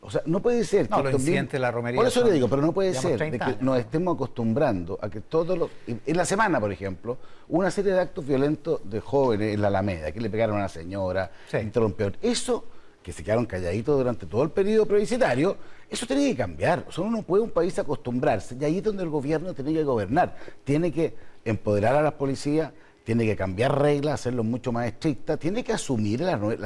o 0.00 0.10
sea, 0.10 0.22
no 0.26 0.40
puede 0.40 0.64
ser 0.64 0.88
no, 0.90 1.02
que. 1.02 1.58
la 1.58 1.70
romería. 1.70 1.98
Por 1.98 2.06
eso 2.06 2.24
le 2.24 2.32
digo, 2.32 2.48
pero 2.48 2.62
no 2.62 2.72
puede 2.72 2.94
ser 2.94 3.18
de 3.18 3.38
que 3.38 3.56
nos 3.60 3.78
estemos 3.78 4.14
acostumbrando 4.14 4.98
a 5.02 5.10
que 5.10 5.20
todos 5.20 5.58
los. 5.58 5.70
En 5.86 6.16
la 6.16 6.24
semana, 6.24 6.60
por 6.60 6.70
ejemplo, 6.70 7.18
una 7.48 7.70
serie 7.70 7.92
de 7.92 8.00
actos 8.00 8.26
violentos 8.26 8.80
de 8.88 9.00
jóvenes 9.00 9.54
en 9.54 9.62
la 9.62 9.68
Alameda, 9.68 10.12
que 10.12 10.20
le 10.20 10.30
pegaron 10.30 10.56
a 10.56 10.60
una 10.60 10.68
señora, 10.68 11.30
interrumpieron. 11.60 12.16
Eso, 12.22 12.64
que 13.02 13.12
se 13.12 13.24
quedaron 13.24 13.46
calladitos 13.46 13.98
durante 13.98 14.26
todo 14.26 14.44
el 14.44 14.50
periodo 14.50 14.86
previsitario, 14.86 15.56
eso 15.90 16.06
tiene 16.06 16.28
que 16.28 16.36
cambiar. 16.36 16.84
O 16.88 16.92
sea, 16.92 17.02
uno 17.02 17.18
no 17.18 17.22
puede 17.24 17.42
un 17.42 17.50
país 17.50 17.76
acostumbrarse. 17.78 18.56
Y 18.60 18.64
ahí 18.64 18.78
es 18.78 18.84
donde 18.84 19.02
el 19.02 19.08
gobierno 19.08 19.52
tiene 19.52 19.72
que 19.72 19.82
gobernar. 19.82 20.36
Tiene 20.62 20.92
que 20.92 21.14
empoderar 21.44 21.96
a 21.96 22.02
las 22.02 22.12
policías 22.12 22.70
tiene 23.08 23.24
que 23.24 23.36
cambiar 23.36 23.80
reglas, 23.80 24.20
hacerlo 24.20 24.44
mucho 24.44 24.70
más 24.70 24.86
estricta, 24.86 25.38
tiene 25.38 25.64
que 25.64 25.72
asumir 25.72 26.20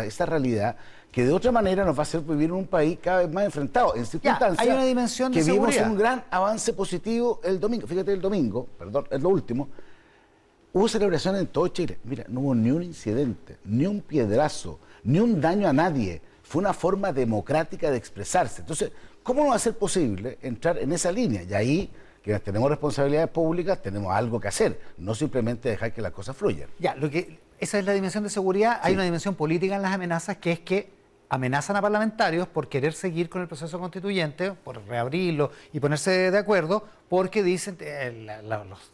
esa 0.05 0.27
realidad 0.27 0.75
que 1.13 1.27
de 1.27 1.33
otra 1.33 1.53
manera 1.53 1.85
nos 1.85 1.95
va 1.95 2.01
a 2.01 2.03
hacer 2.03 2.23
vivir 2.23 2.47
en 2.47 2.53
un 2.53 2.67
país 2.67 2.99
cada 3.01 3.19
vez 3.19 3.31
más 3.31 3.45
enfrentado, 3.45 3.95
en 3.95 4.07
circunstancias 4.07 4.59
hay 4.59 4.73
una 4.73 4.85
dimensión 4.85 5.31
de 5.31 5.45
que 5.45 5.53
vimos 5.53 5.77
un 5.77 5.97
gran 5.99 6.25
avance 6.31 6.73
positivo 6.73 7.39
el 7.45 7.61
domingo. 7.61 7.87
Fíjate, 7.87 8.15
el 8.15 8.21
domingo, 8.21 8.67
perdón, 8.79 9.07
es 9.11 9.21
lo 9.21 9.29
último, 9.29 9.69
hubo 10.73 10.89
celebración 10.89 11.37
en 11.37 11.49
todo 11.49 11.69
Chile. 11.69 11.99
Mira, 12.05 12.25
no 12.29 12.41
hubo 12.41 12.55
ni 12.55 12.71
un 12.71 12.83
incidente, 12.83 13.59
ni 13.67 13.85
un 13.85 14.01
piedrazo, 14.01 14.79
ni 15.05 15.21
un 15.21 15.39
daño 15.39 15.69
a 15.69 15.73
nadie. 15.75 16.23
Fue 16.43 16.61
una 16.61 16.73
forma 16.73 17.13
democrática 17.13 17.91
de 17.91 17.99
expresarse. 17.99 18.63
Entonces, 18.63 18.91
¿cómo 19.23 19.43
no 19.43 19.51
va 19.51 19.57
a 19.57 19.59
ser 19.59 19.77
posible 19.77 20.39
entrar 20.41 20.79
en 20.79 20.93
esa 20.93 21.13
línea? 21.13 21.43
Y 21.43 21.53
ahí 21.53 21.91
quienes 22.23 22.43
tenemos 22.43 22.71
responsabilidades 22.71 23.29
públicas 23.29 23.83
tenemos 23.83 24.13
algo 24.13 24.41
que 24.41 24.49
hacer, 24.49 24.81
no 24.97 25.15
simplemente 25.15 25.69
dejar 25.69 25.93
que 25.93 26.01
las 26.01 26.13
cosas 26.13 26.37
fluyan. 26.37 26.71
Ya, 26.79 26.95
lo 26.95 27.11
que 27.11 27.39
esa 27.59 27.79
es 27.79 27.85
la 27.85 27.93
dimensión 27.93 28.25
de 28.25 28.31
seguridad, 28.31 28.81
hay 28.83 28.95
una 28.95 29.05
dimensión 29.05 29.35
política 29.35 29.77
en 29.77 29.83
las 29.83 29.93
amenazas 29.93 30.39
que 30.39 30.53
es 30.53 30.61
que 30.61 31.02
amenazan 31.33 31.77
a 31.77 31.81
parlamentarios 31.81 32.47
por 32.47 32.69
querer 32.69 32.93
seguir 32.93 33.31
con 33.31 33.41
el 33.41 33.49
proceso 33.49 33.79
constituyente, 33.79 34.53
por 34.53 34.87
reabrirlo 34.87 35.51
y 35.73 35.81
ponerse 35.81 36.31
de 36.31 36.37
acuerdo, 36.37 36.85
porque 37.09 37.43
dicen, 37.43 37.79
eh, 37.81 38.39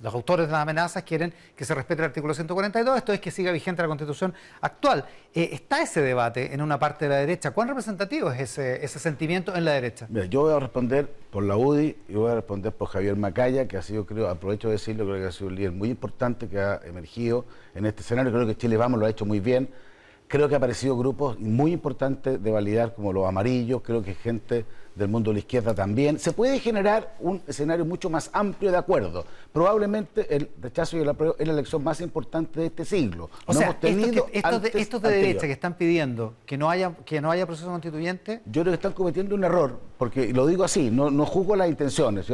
los, 0.00 0.14
autores 0.14 0.46
de 0.46 0.52
las 0.52 0.62
amenazas 0.62 1.02
quieren 1.02 1.34
que 1.56 1.64
se 1.64 1.74
respete 1.74 2.00
el 2.02 2.06
artículo 2.06 2.34
142, 2.34 2.96
esto 2.96 3.12
es 3.12 3.18
que 3.18 3.32
siga 3.32 3.50
vigente 3.50 3.82
la 3.82 3.88
constitución 3.88 4.32
actual. 4.60 5.04
Eh, 5.34 5.50
está 5.50 5.82
ese 5.82 6.00
debate 6.00 6.54
en 6.54 6.62
una 6.62 6.78
parte 6.78 7.06
de 7.06 7.08
la 7.08 7.16
derecha. 7.16 7.50
¿Cuán 7.50 7.66
representativo 7.66 8.30
es 8.30 8.40
ese, 8.40 8.84
ese 8.84 9.00
sentimiento 9.00 9.56
en 9.56 9.64
la 9.64 9.72
derecha? 9.72 10.06
Mira, 10.08 10.26
yo 10.26 10.42
voy 10.42 10.54
a 10.54 10.60
responder 10.60 11.12
por 11.32 11.42
la 11.42 11.56
UDI 11.56 11.96
y 12.08 12.12
voy 12.12 12.30
a 12.30 12.36
responder 12.36 12.72
por 12.72 12.86
Javier 12.86 13.16
Macaya, 13.16 13.66
que 13.66 13.76
ha 13.76 13.82
sido, 13.82 14.06
creo, 14.06 14.28
aprovecho 14.28 14.68
de 14.68 14.74
decirlo, 14.74 15.06
creo 15.06 15.20
que 15.20 15.26
ha 15.26 15.32
sido 15.32 15.48
un 15.48 15.56
líder 15.56 15.72
muy 15.72 15.90
importante 15.90 16.46
que 16.46 16.60
ha 16.60 16.80
emergido 16.84 17.46
en 17.74 17.84
este 17.84 18.02
escenario. 18.02 18.30
Creo 18.30 18.46
que 18.46 18.56
Chile 18.56 18.76
Vamos 18.76 19.00
lo 19.00 19.06
ha 19.06 19.10
hecho 19.10 19.26
muy 19.26 19.40
bien 19.40 19.68
Creo 20.28 20.46
que 20.46 20.54
ha 20.54 20.58
aparecido 20.58 20.96
grupos 20.96 21.40
muy 21.40 21.72
importantes 21.72 22.42
de 22.42 22.50
validar, 22.50 22.94
como 22.94 23.14
los 23.14 23.26
amarillos, 23.26 23.80
creo 23.82 24.02
que 24.02 24.14
gente 24.14 24.66
del 24.98 25.08
mundo 25.08 25.30
de 25.30 25.34
la 25.34 25.38
izquierda 25.40 25.74
también. 25.74 26.18
Se 26.18 26.32
puede 26.32 26.58
generar 26.58 27.16
un 27.20 27.40
escenario 27.46 27.84
mucho 27.84 28.10
más 28.10 28.30
amplio 28.32 28.70
de 28.70 28.76
acuerdo. 28.76 29.24
Probablemente 29.52 30.34
el 30.34 30.50
rechazo 30.60 30.96
y 30.96 31.00
el 31.00 31.08
apruebo 31.08 31.36
es 31.38 31.46
la 31.46 31.52
elección 31.52 31.82
más 31.82 32.00
importante 32.00 32.60
de 32.60 32.66
este 32.66 32.84
siglo. 32.84 33.30
O 33.46 33.54
sea, 33.54 33.78
estos, 33.80 34.62
de, 34.62 34.70
estos 34.74 35.02
de 35.02 35.10
derecha 35.10 35.46
que 35.46 35.52
están 35.52 35.74
pidiendo 35.74 36.34
que 36.44 36.58
no 36.58 36.68
haya 36.68 36.94
que 37.04 37.20
no 37.20 37.30
haya 37.30 37.46
proceso 37.46 37.68
constituyente. 37.68 38.42
Yo 38.46 38.62
creo 38.62 38.72
que 38.72 38.76
están 38.76 38.92
cometiendo 38.92 39.34
un 39.34 39.44
error, 39.44 39.78
porque 39.96 40.32
lo 40.32 40.46
digo 40.46 40.64
así, 40.64 40.90
no, 40.90 41.10
no 41.10 41.24
juzgo 41.26 41.56
las 41.56 41.68
intenciones. 41.68 42.26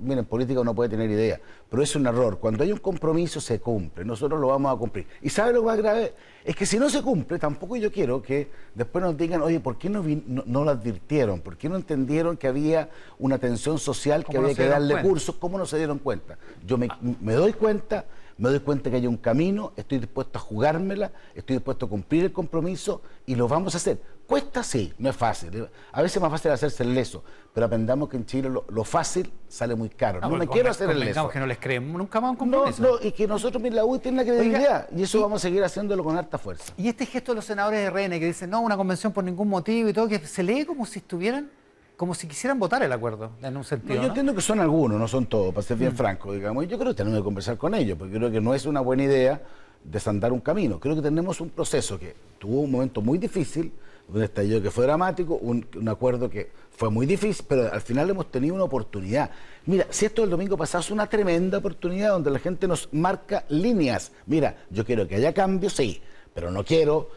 Miren, 0.00 0.18
en 0.18 0.24
política 0.24 0.60
uno 0.60 0.74
puede 0.74 0.90
tener 0.90 1.10
idea, 1.10 1.40
pero 1.68 1.82
es 1.82 1.94
un 1.94 2.06
error. 2.06 2.38
Cuando 2.38 2.64
hay 2.64 2.72
un 2.72 2.78
compromiso 2.78 3.40
se 3.40 3.60
cumple, 3.60 4.04
nosotros 4.04 4.40
lo 4.40 4.48
vamos 4.48 4.74
a 4.74 4.78
cumplir. 4.78 5.06
¿Y 5.22 5.30
sabe 5.30 5.52
lo 5.52 5.62
más 5.62 5.76
grave? 5.78 6.14
Es 6.44 6.56
que 6.56 6.64
si 6.64 6.78
no 6.78 6.88
se 6.88 7.02
cumple, 7.02 7.38
tampoco 7.38 7.76
yo 7.76 7.92
quiero 7.92 8.22
que 8.22 8.50
después 8.74 9.04
nos 9.04 9.16
digan, 9.16 9.42
oye, 9.42 9.60
¿por 9.60 9.76
qué 9.76 9.90
no, 9.90 10.02
no, 10.26 10.64
lo 10.64 10.70
advirtieron? 10.70 11.40
¿Por 11.40 11.56
qué 11.56 11.68
no 11.68 11.76
entendieron 11.76 11.97
que 12.38 12.48
había 12.48 12.90
una 13.18 13.38
tensión 13.38 13.78
social 13.78 14.24
que 14.24 14.38
había 14.38 14.54
que 14.54 14.66
darle 14.66 15.02
cursos? 15.02 15.34
¿Cómo 15.36 15.58
no 15.58 15.66
se 15.66 15.78
dieron 15.78 15.98
cuenta? 15.98 16.38
Yo 16.66 16.78
me, 16.78 16.88
me 17.00 17.34
doy 17.34 17.52
cuenta, 17.52 18.04
me 18.38 18.50
doy 18.50 18.60
cuenta 18.60 18.90
que 18.90 18.96
hay 18.96 19.06
un 19.06 19.16
camino, 19.16 19.72
estoy 19.76 19.98
dispuesto 19.98 20.38
a 20.38 20.40
jugármela, 20.40 21.12
estoy 21.34 21.56
dispuesto 21.56 21.86
a 21.86 21.88
cumplir 21.88 22.24
el 22.24 22.32
compromiso 22.32 23.02
y 23.26 23.34
lo 23.34 23.48
vamos 23.48 23.74
a 23.74 23.78
hacer. 23.78 24.00
Cuesta 24.28 24.62
sí, 24.62 24.92
no 24.98 25.08
es 25.08 25.16
fácil. 25.16 25.68
A 25.90 26.02
veces 26.02 26.16
es 26.16 26.22
más 26.22 26.30
fácil 26.30 26.50
hacerse 26.50 26.82
el 26.82 26.94
leso, 26.94 27.24
pero 27.54 27.64
aprendamos 27.64 28.10
que 28.10 28.18
en 28.18 28.26
Chile 28.26 28.50
lo, 28.50 28.84
fácil 28.84 29.32
sale 29.48 29.74
muy 29.74 29.88
caro. 29.88 30.20
No, 30.20 30.28
me 30.28 30.46
quiero 30.46 30.70
hacer 30.70 30.90
el 30.90 31.00
leso. 31.00 31.30
que 31.30 31.38
no 31.38 31.46
les 31.46 31.58
creemos 31.58 31.96
nunca 31.96 32.20
más 32.20 32.32
un 32.32 32.36
compromiso. 32.36 32.82
No, 32.82 32.90
no, 32.90 32.98
y 33.02 33.10
que 33.10 33.26
nosotros, 33.26 33.62
la 33.72 33.86
U 33.86 33.98
tiene 33.98 34.18
la 34.18 34.24
credibilidad 34.24 34.86
y 34.94 35.02
eso 35.02 35.22
vamos 35.22 35.40
a 35.40 35.48
seguir 35.48 35.64
haciéndolo 35.64 36.04
con 36.04 36.16
harta 36.16 36.36
fuerza. 36.36 36.74
Y 36.76 36.88
este 36.88 37.06
gesto 37.06 37.32
de 37.32 37.36
los 37.36 37.46
senadores 37.46 37.80
de 37.80 37.88
RN 37.88 38.20
que 38.20 38.26
dicen, 38.26 38.50
no, 38.50 38.60
una 38.60 38.76
convención 38.76 39.14
por 39.14 39.24
ningún 39.24 39.48
motivo 39.48 39.88
y 39.88 39.94
todo, 39.94 40.06
que 40.06 40.18
se 40.18 40.42
lee 40.42 40.66
como 40.66 40.84
si 40.84 40.98
estuvieran 40.98 41.50
como 41.98 42.14
si 42.14 42.28
quisieran 42.28 42.60
votar 42.60 42.80
el 42.84 42.92
acuerdo, 42.92 43.32
en 43.42 43.56
un 43.56 43.64
sentido. 43.64 44.00
yo 44.00 44.06
entiendo 44.06 44.32
que 44.32 44.40
son 44.40 44.60
algunos, 44.60 45.00
no 45.00 45.08
son 45.08 45.26
todos, 45.26 45.52
para 45.52 45.66
ser 45.66 45.76
bien 45.76 45.92
mm. 45.92 45.96
franco, 45.96 46.32
digamos. 46.32 46.64
Y 46.64 46.68
yo 46.68 46.78
creo 46.78 46.92
que 46.92 46.98
tenemos 46.98 47.18
que 47.18 47.24
conversar 47.24 47.58
con 47.58 47.74
ellos, 47.74 47.98
porque 47.98 48.14
creo 48.14 48.30
que 48.30 48.40
no 48.40 48.54
es 48.54 48.66
una 48.66 48.80
buena 48.80 49.02
idea 49.02 49.42
desandar 49.82 50.32
un 50.32 50.38
camino. 50.38 50.78
Creo 50.78 50.94
que 50.94 51.02
tenemos 51.02 51.40
un 51.40 51.50
proceso 51.50 51.98
que 51.98 52.14
tuvo 52.38 52.60
un 52.60 52.70
momento 52.70 53.02
muy 53.02 53.18
difícil, 53.18 53.72
un 54.14 54.22
estallido 54.22 54.62
que 54.62 54.70
fue 54.70 54.84
dramático, 54.84 55.34
un, 55.34 55.66
acuerdo 55.88 56.30
que 56.30 56.52
fue 56.70 56.88
muy 56.88 57.04
difícil, 57.04 57.44
pero 57.48 57.72
al 57.72 57.80
final 57.80 58.08
hemos 58.08 58.30
tenido 58.30 58.54
una 58.54 58.64
oportunidad. 58.64 59.32
Mira, 59.66 59.88
si 59.90 60.06
esto 60.06 60.22
del 60.22 60.30
domingo 60.30 60.56
pasado 60.56 60.82
es 60.82 60.92
una 60.92 61.08
tremenda 61.08 61.58
oportunidad 61.58 62.10
donde 62.10 62.30
la 62.30 62.38
gente 62.38 62.68
nos 62.68 62.88
marca 62.92 63.44
líneas. 63.48 64.12
Mira, 64.26 64.56
yo 64.70 64.84
quiero 64.84 65.08
que 65.08 65.16
haya 65.16 65.34
cambios, 65.34 65.72
sí, 65.72 66.00
pero 66.32 66.52
no 66.52 66.64
quiero 66.64 67.10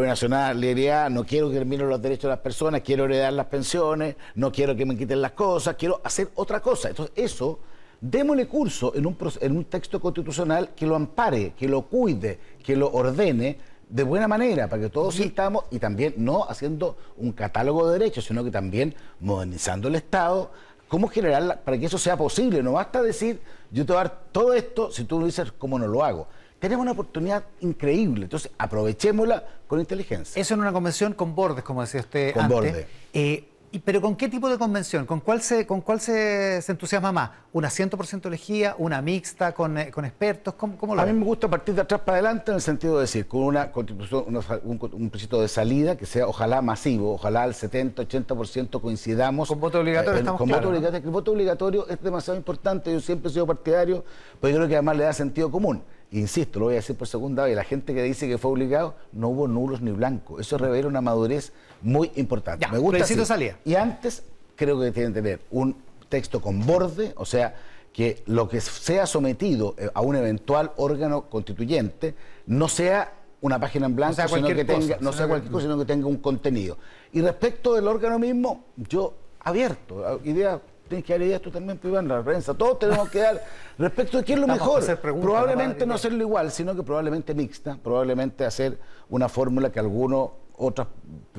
nacional, 0.00 0.56
nacionalidad, 0.56 1.10
no 1.10 1.24
quiero 1.24 1.48
que 1.48 1.56
terminen 1.56 1.88
los 1.88 2.00
derechos 2.00 2.24
de 2.24 2.28
las 2.30 2.38
personas, 2.38 2.80
quiero 2.80 3.04
heredar 3.04 3.32
las 3.32 3.46
pensiones, 3.46 4.16
no 4.34 4.50
quiero 4.50 4.74
que 4.74 4.86
me 4.86 4.96
quiten 4.96 5.20
las 5.20 5.32
cosas, 5.32 5.76
quiero 5.76 6.00
hacer 6.04 6.30
otra 6.34 6.60
cosa. 6.60 6.88
Entonces, 6.88 7.12
eso, 7.16 7.58
démosle 8.00 8.46
curso 8.46 8.94
en 8.94 9.06
un, 9.06 9.16
en 9.40 9.56
un 9.56 9.64
texto 9.64 10.00
constitucional 10.00 10.70
que 10.74 10.86
lo 10.86 10.96
ampare, 10.96 11.52
que 11.56 11.68
lo 11.68 11.82
cuide, 11.82 12.38
que 12.62 12.76
lo 12.76 12.90
ordene, 12.90 13.58
de 13.88 14.02
buena 14.04 14.26
manera, 14.26 14.68
para 14.68 14.82
que 14.82 14.88
todos 14.88 15.16
sintamos, 15.16 15.64
y 15.70 15.78
también 15.78 16.14
no 16.16 16.44
haciendo 16.44 16.96
un 17.18 17.32
catálogo 17.32 17.86
de 17.86 17.98
derechos, 17.98 18.24
sino 18.24 18.42
que 18.42 18.50
también 18.50 18.94
modernizando 19.20 19.88
el 19.88 19.96
Estado, 19.96 20.50
cómo 20.88 21.08
generar, 21.08 21.62
para 21.62 21.78
que 21.78 21.86
eso 21.86 21.98
sea 21.98 22.16
posible. 22.16 22.62
No 22.62 22.72
basta 22.72 23.02
decir, 23.02 23.40
yo 23.70 23.84
te 23.84 23.92
voy 23.92 24.00
a 24.00 24.04
dar 24.04 24.22
todo 24.32 24.54
esto 24.54 24.90
si 24.90 25.04
tú 25.04 25.20
no 25.20 25.26
dices 25.26 25.52
cómo 25.52 25.78
no 25.78 25.86
lo 25.86 26.04
hago. 26.04 26.26
Tenemos 26.62 26.84
una 26.84 26.92
oportunidad 26.92 27.42
increíble, 27.58 28.22
entonces 28.22 28.52
aprovechémosla 28.56 29.44
con 29.66 29.80
inteligencia. 29.80 30.40
Eso 30.40 30.54
en 30.54 30.60
una 30.60 30.72
convención 30.72 31.12
con 31.12 31.34
bordes, 31.34 31.64
como 31.64 31.80
decía 31.80 32.02
usted 32.02 32.32
con 32.32 32.46
Bordes. 32.46 32.86
Eh, 33.12 33.48
¿Pero 33.84 34.00
con 34.00 34.14
qué 34.14 34.28
tipo 34.28 34.48
de 34.48 34.58
convención? 34.58 35.04
¿Con 35.04 35.18
cuál 35.18 35.42
se, 35.42 35.66
con 35.66 35.80
cuál 35.80 36.00
se, 36.00 36.58
entusiasma 36.68 37.10
más? 37.10 37.30
¿Una 37.52 37.68
100% 37.68 38.26
elegida? 38.26 38.76
¿Una 38.78 39.02
mixta 39.02 39.52
con, 39.52 39.76
eh, 39.76 39.88
expertos? 39.88 40.54
¿Cómo, 40.54 40.94
lo 40.94 41.02
A 41.02 41.06
mí 41.06 41.12
me 41.12 41.24
gusta 41.24 41.48
partir 41.48 41.74
de 41.74 41.80
atrás 41.80 42.02
para 42.02 42.18
adelante 42.18 42.52
en 42.52 42.56
el 42.56 42.62
sentido 42.62 42.94
de 42.94 43.00
decir, 43.00 43.26
con 43.26 43.40
una 43.40 43.72
constitución, 43.72 44.26
un, 44.28 44.90
un 44.92 45.10
proyecto 45.10 45.42
de 45.42 45.48
salida 45.48 45.96
que 45.96 46.06
sea 46.06 46.28
ojalá 46.28 46.62
masivo, 46.62 47.14
ojalá 47.14 47.42
al 47.42 47.54
70, 47.54 48.04
80% 48.04 48.80
coincidamos. 48.80 49.48
Con 49.48 49.58
voto 49.58 49.80
obligatorio 49.80 50.20
eh, 50.20 50.24
Con 50.24 50.48
voto 50.48 50.68
obligatorio. 50.68 51.04
El 51.04 51.10
voto 51.10 51.32
obligatorio 51.32 51.88
es 51.88 52.00
demasiado 52.00 52.38
importante, 52.38 52.92
yo 52.92 53.00
siempre 53.00 53.30
he 53.30 53.32
sido 53.32 53.48
partidario, 53.48 54.04
pero 54.40 54.52
yo 54.52 54.56
creo 54.58 54.68
que 54.68 54.76
además 54.76 54.96
le 54.96 55.02
da 55.02 55.12
sentido 55.12 55.50
común 55.50 55.82
insisto, 56.12 56.58
lo 56.58 56.66
voy 56.66 56.74
a 56.74 56.76
decir 56.76 56.96
por 56.96 57.08
segunda 57.08 57.44
vez, 57.44 57.56
la 57.56 57.64
gente 57.64 57.94
que 57.94 58.02
dice 58.02 58.28
que 58.28 58.38
fue 58.38 58.50
obligado, 58.50 58.94
no 59.12 59.28
hubo 59.28 59.48
nulos 59.48 59.80
ni 59.80 59.90
blancos. 59.90 60.40
Eso 60.40 60.58
revela 60.58 60.88
una 60.88 61.00
madurez 61.00 61.52
muy 61.80 62.10
importante. 62.16 62.66
Me 62.70 62.78
gusta 62.78 63.24
salía. 63.24 63.58
Y 63.64 63.74
antes 63.74 64.22
creo 64.56 64.78
que 64.80 64.92
tienen 64.92 65.12
que 65.12 65.22
tener 65.22 65.40
un 65.50 65.76
texto 66.08 66.40
con 66.40 66.64
borde, 66.66 67.14
o 67.16 67.24
sea, 67.24 67.54
que 67.92 68.22
lo 68.26 68.48
que 68.48 68.60
sea 68.60 69.06
sometido 69.06 69.74
eh, 69.78 69.88
a 69.92 70.00
un 70.00 70.16
eventual 70.16 70.72
órgano 70.76 71.28
constituyente 71.28 72.14
no 72.46 72.68
sea 72.68 73.12
una 73.40 73.58
página 73.58 73.86
en 73.86 73.96
blanco, 73.96 74.28
sino 74.28 74.48
que 74.48 74.64
tenga, 74.64 74.98
no 75.00 75.12
sea 75.12 75.26
cualquier 75.26 75.50
cosa, 75.50 75.64
sino 75.64 75.78
que 75.78 75.84
tenga 75.84 76.06
un 76.06 76.18
contenido. 76.18 76.78
Y 77.12 77.20
respecto 77.20 77.74
del 77.74 77.88
órgano 77.88 78.18
mismo, 78.18 78.64
yo 78.76 79.14
abierto, 79.40 80.20
idea 80.24 80.60
tienes 80.92 81.06
que 81.06 81.14
dar 81.14 81.22
ideas 81.22 81.40
tú 81.40 81.50
también, 81.50 81.78
pues, 81.78 81.90
Iván, 81.90 82.06
la 82.06 82.22
prensa. 82.22 82.52
Todos 82.52 82.80
tenemos 82.80 83.08
que 83.08 83.20
dar 83.20 83.42
respecto 83.78 84.18
de 84.18 84.24
qué 84.24 84.34
es 84.34 84.38
lo 84.38 84.46
mejor. 84.46 84.84
Probablemente 85.00 85.86
no 85.86 85.94
hacerlo 85.94 86.22
igual, 86.22 86.50
sino 86.50 86.76
que 86.76 86.82
probablemente 86.82 87.34
mixta, 87.34 87.78
probablemente 87.82 88.44
hacer 88.44 88.78
una 89.08 89.30
fórmula 89.30 89.72
que 89.72 89.80
algunos 89.80 90.30
otras 90.58 90.88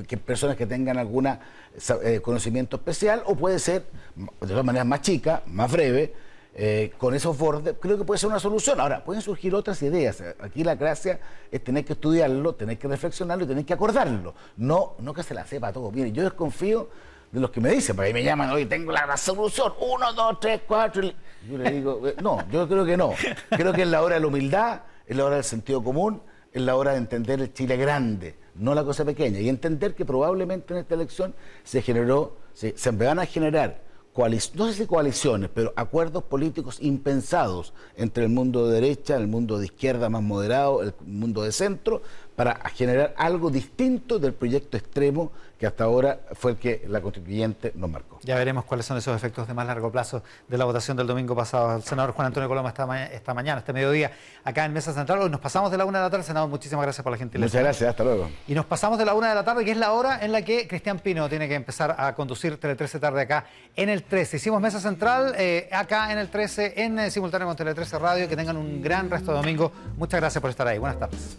que 0.08 0.16
personas 0.16 0.56
que 0.56 0.66
tengan 0.66 0.98
algún 0.98 1.28
eh, 1.28 2.20
conocimiento 2.20 2.76
especial 2.76 3.22
o 3.26 3.36
puede 3.36 3.60
ser 3.60 3.84
de 4.16 4.48
todas 4.48 4.64
maneras 4.64 4.86
más 4.86 5.02
chica, 5.02 5.42
más 5.46 5.70
breve, 5.70 6.12
eh, 6.56 6.92
con 6.98 7.14
esos 7.14 7.38
bordes, 7.38 7.76
creo 7.80 7.96
que 7.96 8.04
puede 8.04 8.18
ser 8.18 8.28
una 8.28 8.40
solución. 8.40 8.80
Ahora, 8.80 9.04
pueden 9.04 9.22
surgir 9.22 9.54
otras 9.54 9.80
ideas. 9.82 10.22
Aquí 10.40 10.64
la 10.64 10.74
gracia 10.74 11.20
es 11.50 11.62
tener 11.62 11.84
que 11.84 11.92
estudiarlo, 11.92 12.56
tener 12.56 12.76
que 12.76 12.88
reflexionarlo 12.88 13.44
y 13.44 13.48
tener 13.48 13.64
que 13.64 13.72
acordarlo. 13.72 14.34
No, 14.56 14.94
no 14.98 15.14
que 15.14 15.22
se 15.22 15.32
la 15.32 15.46
sepa 15.46 15.72
todo. 15.72 15.92
Mire, 15.92 16.10
yo 16.10 16.24
desconfío 16.24 16.88
de 17.34 17.40
los 17.40 17.50
que 17.50 17.60
me 17.60 17.70
dicen, 17.70 17.96
porque 17.96 18.06
ahí 18.06 18.14
me 18.14 18.22
llaman, 18.22 18.48
hoy 18.50 18.64
tengo 18.64 18.92
la 18.92 19.06
resolución, 19.06 19.72
uno, 19.80 20.12
dos, 20.12 20.38
tres, 20.38 20.60
cuatro. 20.68 21.02
Yo 21.02 21.58
le 21.58 21.72
digo, 21.72 22.06
eh, 22.06 22.14
no, 22.22 22.48
yo 22.48 22.68
creo 22.68 22.84
que 22.84 22.96
no. 22.96 23.12
Creo 23.50 23.72
que 23.72 23.82
es 23.82 23.88
la 23.88 24.02
hora 24.02 24.14
de 24.14 24.20
la 24.20 24.28
humildad, 24.28 24.82
es 25.04 25.16
la 25.16 25.24
hora 25.24 25.34
del 25.34 25.44
sentido 25.44 25.82
común, 25.82 26.22
es 26.52 26.62
la 26.62 26.76
hora 26.76 26.92
de 26.92 26.98
entender 26.98 27.40
el 27.40 27.52
Chile 27.52 27.76
grande, 27.76 28.36
no 28.54 28.72
la 28.72 28.84
cosa 28.84 29.04
pequeña, 29.04 29.40
y 29.40 29.48
entender 29.48 29.96
que 29.96 30.04
probablemente 30.04 30.74
en 30.74 30.80
esta 30.80 30.94
elección 30.94 31.34
se 31.64 31.82
generó, 31.82 32.36
se, 32.52 32.78
se 32.78 32.92
van 32.92 33.18
a 33.18 33.26
generar 33.26 33.80
no 34.16 34.68
sé 34.68 34.74
si 34.74 34.86
coaliciones, 34.86 35.50
pero 35.52 35.72
acuerdos 35.74 36.22
políticos 36.22 36.78
impensados 36.80 37.74
entre 37.96 38.22
el 38.22 38.30
mundo 38.30 38.68
de 38.68 38.80
derecha, 38.80 39.16
el 39.16 39.26
mundo 39.26 39.58
de 39.58 39.66
izquierda 39.66 40.08
más 40.08 40.22
moderado, 40.22 40.82
el 40.82 40.94
mundo 41.04 41.42
de 41.42 41.50
centro, 41.50 42.00
para 42.36 42.56
generar 42.70 43.14
algo 43.16 43.50
distinto 43.50 44.18
del 44.18 44.34
proyecto 44.34 44.76
extremo 44.76 45.30
que 45.58 45.66
hasta 45.66 45.84
ahora 45.84 46.18
fue 46.32 46.52
el 46.52 46.56
que 46.56 46.84
la 46.88 47.00
constituyente 47.00 47.72
nos 47.76 47.88
marcó. 47.88 48.18
Ya 48.22 48.36
veremos 48.36 48.64
cuáles 48.64 48.86
son 48.86 48.98
esos 48.98 49.14
efectos 49.14 49.46
de 49.46 49.54
más 49.54 49.66
largo 49.66 49.90
plazo 49.90 50.22
de 50.48 50.58
la 50.58 50.64
votación 50.64 50.96
del 50.96 51.06
domingo 51.06 51.36
pasado. 51.36 51.76
El 51.76 51.82
senador 51.84 52.12
Juan 52.12 52.26
Antonio 52.26 52.48
Coloma 52.48 52.70
esta, 52.70 53.04
esta 53.06 53.34
mañana, 53.34 53.60
este 53.60 53.72
mediodía, 53.72 54.10
acá 54.42 54.64
en 54.64 54.72
Mesa 54.72 54.92
Central. 54.92 55.20
Hoy 55.20 55.30
nos 55.30 55.40
pasamos 55.40 55.70
de 55.70 55.76
la 55.78 55.84
una 55.84 55.98
de 55.98 56.04
la 56.06 56.10
tarde, 56.10 56.24
senador, 56.24 56.48
muchísimas 56.48 56.82
gracias 56.84 57.02
por 57.04 57.12
la 57.12 57.18
gentileza. 57.18 57.46
Muchas 57.46 57.62
gracias, 57.62 57.90
hasta 57.90 58.02
luego. 58.02 58.28
Y 58.48 58.54
nos 58.54 58.66
pasamos 58.66 58.98
de 58.98 59.04
la 59.04 59.14
una 59.14 59.28
de 59.28 59.34
la 59.36 59.44
tarde, 59.44 59.64
que 59.64 59.70
es 59.70 59.76
la 59.76 59.92
hora 59.92 60.18
en 60.24 60.32
la 60.32 60.42
que 60.42 60.66
Cristian 60.66 60.98
Pino 60.98 61.28
tiene 61.28 61.46
que 61.46 61.54
empezar 61.54 61.94
a 61.96 62.14
conducir 62.14 62.58
Tele 62.58 62.74
13 62.74 62.98
tarde 62.98 63.22
acá 63.22 63.46
en 63.76 63.88
el 63.88 64.02
13. 64.02 64.38
Hicimos 64.38 64.60
Mesa 64.60 64.80
Central 64.80 65.34
eh, 65.38 65.68
acá 65.70 66.10
en 66.12 66.18
el 66.18 66.30
13, 66.30 66.74
en 66.82 66.98
eh, 66.98 67.10
simultáneo 67.10 67.46
con 67.46 67.56
Tele 67.56 67.74
13 67.74 67.98
Radio. 67.98 68.28
Que 68.28 68.36
tengan 68.36 68.56
un 68.56 68.82
gran 68.82 69.08
resto 69.08 69.30
de 69.30 69.38
domingo. 69.38 69.70
Muchas 69.96 70.20
gracias 70.20 70.40
por 70.40 70.50
estar 70.50 70.66
ahí. 70.66 70.78
Buenas 70.78 70.98
tardes. 70.98 71.38